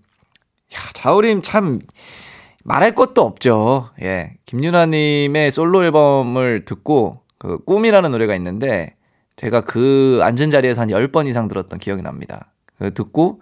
[0.73, 1.79] 야, 자우림 참
[2.63, 3.89] 말할 것도 없죠.
[4.01, 4.33] 예.
[4.45, 8.95] 김유나님의 솔로 앨범을 듣고 그 꿈이라는 노래가 있는데
[9.35, 12.51] 제가 그 앉은 자리에서 한 10번 이상 들었던 기억이 납니다.
[12.77, 13.41] 그 듣고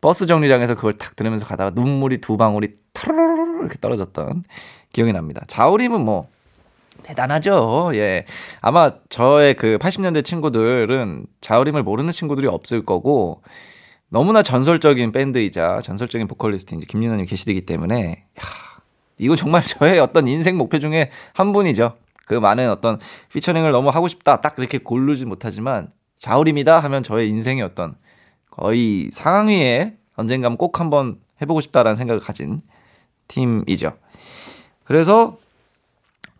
[0.00, 4.44] 버스 정류장에서 그걸 탁 들으면서 가다가 눈물이 두 방울이 타르르르 이렇게 떨어졌던
[4.92, 5.42] 기억이 납니다.
[5.46, 6.28] 자우림은 뭐
[7.02, 7.90] 대단하죠.
[7.94, 8.24] 예.
[8.60, 13.42] 아마 저의 그 80년대 친구들은 자우림을 모르는 친구들이 없을 거고
[14.08, 18.42] 너무나 전설적인 밴드이자 전설적인 보컬리스트 이제 김윤아님 계시기 때문에 야,
[19.18, 21.96] 이거 정말 저의 어떤 인생 목표 중에 한 분이죠.
[22.32, 22.98] 그 많은 어떤
[23.30, 27.94] 피처링을 너무 하고 싶다 딱 그렇게 고르지 못하지만 자우림이다 하면 저의 인생의 어떤
[28.50, 32.62] 거의 상위에 언젠가는 꼭 한번 해보고 싶다라는 생각을 가진
[33.28, 33.92] 팀이죠.
[34.84, 35.36] 그래서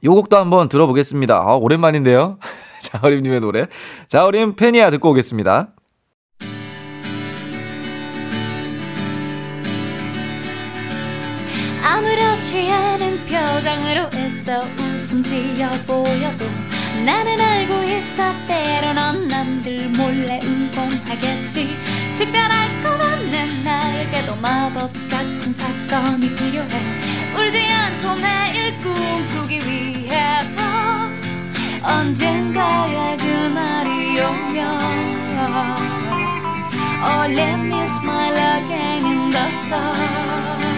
[0.05, 1.36] 요 곡도 한번 들어보겠습니다.
[1.36, 2.38] 아, 오랜만인데요.
[2.80, 3.66] 자우림님의 노래.
[4.09, 5.74] 자우림 페니아 듣고 오겠습니다.
[12.45, 16.45] 않은 표정으로 애써 웃음 지어 보여도
[17.05, 21.76] 나는 알고 있어 때론 넌 남들 몰래 응원하겠지.
[22.16, 27.12] 특별할 것 없는 나에게도 마법 같은 사건이 필요해.
[27.36, 30.61] 울지 않고 매일 꿈꾸기 위해서
[31.82, 34.82] 언젠가의 그날이 오면
[37.05, 40.72] Oh let me smile again in the sun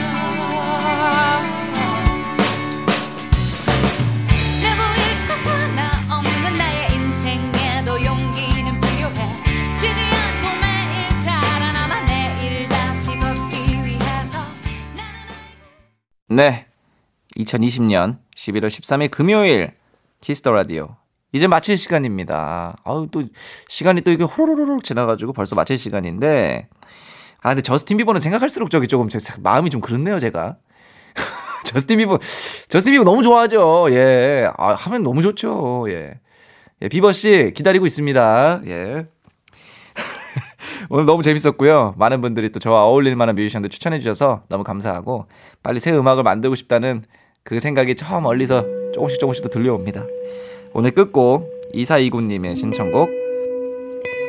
[16.34, 16.66] 네.
[17.36, 19.72] 2020년 11월 13일 금요일
[20.20, 20.96] 키스 더 라디오.
[21.32, 22.76] 이제 마칠 시간입니다.
[22.82, 23.24] 아우 또
[23.68, 26.68] 시간이 또 이게 호로로로 지나 가지고 벌써 마칠 시간인데
[27.40, 30.56] 아 근데 저스틴 비버는 생각할수록 저기 조금 제 마음이 좀 그렇네요 제가.
[31.74, 32.18] 저스틴 비버
[32.68, 33.86] 저스틴 비버 너무 좋아하죠.
[33.90, 34.50] 예.
[34.56, 35.86] 아 하면 너무 좋죠.
[35.88, 36.20] 예.
[36.82, 38.62] 예 비버 씨 기다리고 있습니다.
[38.66, 39.06] 예.
[40.90, 41.94] 오늘 너무 재밌었고요.
[41.96, 45.26] 많은 분들이 또 저와 어울릴 만한 뮤지션들 추천해 주셔서 너무 감사하고
[45.62, 47.04] 빨리 새 음악을 만들고 싶다는
[47.42, 50.04] 그 생각이 저 멀리서 조금씩 조금씩 또 들려옵니다.
[50.72, 53.08] 오늘 끝곡 2429님의 신청곡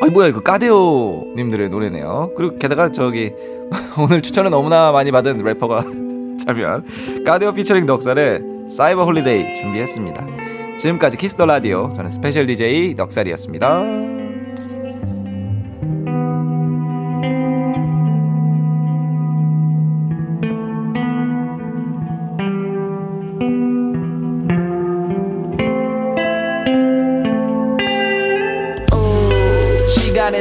[0.02, 2.34] 아이 뭐야 이거 까데호 님들의 노래네요.
[2.36, 3.34] 그리고 게다가 저기
[3.98, 6.05] 오늘 추천을 너무나 많이 받은 래퍼가
[6.38, 10.26] 참여한 까데호 피처링 넉살의 Cyber Holiday 준비했습니다.
[10.80, 14.16] 지금까지 키스 더 라디오 저는 스페셜 DJ 넉살이었습니다.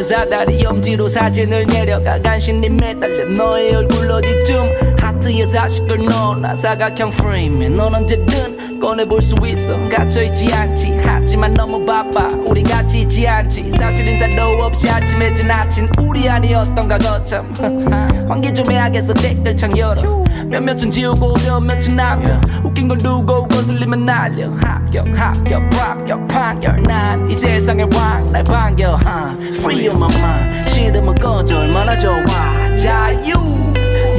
[0.05, 4.94] 사다리 엄지로 사진을 내려가 간신히 매달려 너의 얼굴 어디쯤
[5.25, 9.75] 하트에 사식을 넣어놔 사각형 프레임에 넌 언제든 꺼내볼 수 있어.
[9.89, 12.29] 갇혀있지 않지 하지만 너무 바빠.
[12.47, 13.71] 우린 같이 있지 않지.
[13.71, 17.51] 사실 인사도 없이 아침에 지나친 우리 아니었던가 거참.
[18.29, 20.23] 환기 좀 해야겠어 댓글창 열어.
[20.47, 24.51] 몇몇은 지우고 몇몇은 남겨 웃긴 걸 두고 거슬리면 날려.
[24.61, 26.83] 합격 합격 합격 판결.
[26.83, 28.99] 난 이 세상의 왕날 반겨.
[29.03, 29.41] huh?
[29.57, 30.69] Free on my mind.
[30.69, 32.77] 싫으면 꺼져 얼마나 좋아.
[32.77, 33.33] 자유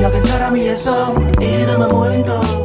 [0.01, 2.64] 여긴 사람 위에서 이름은 모인도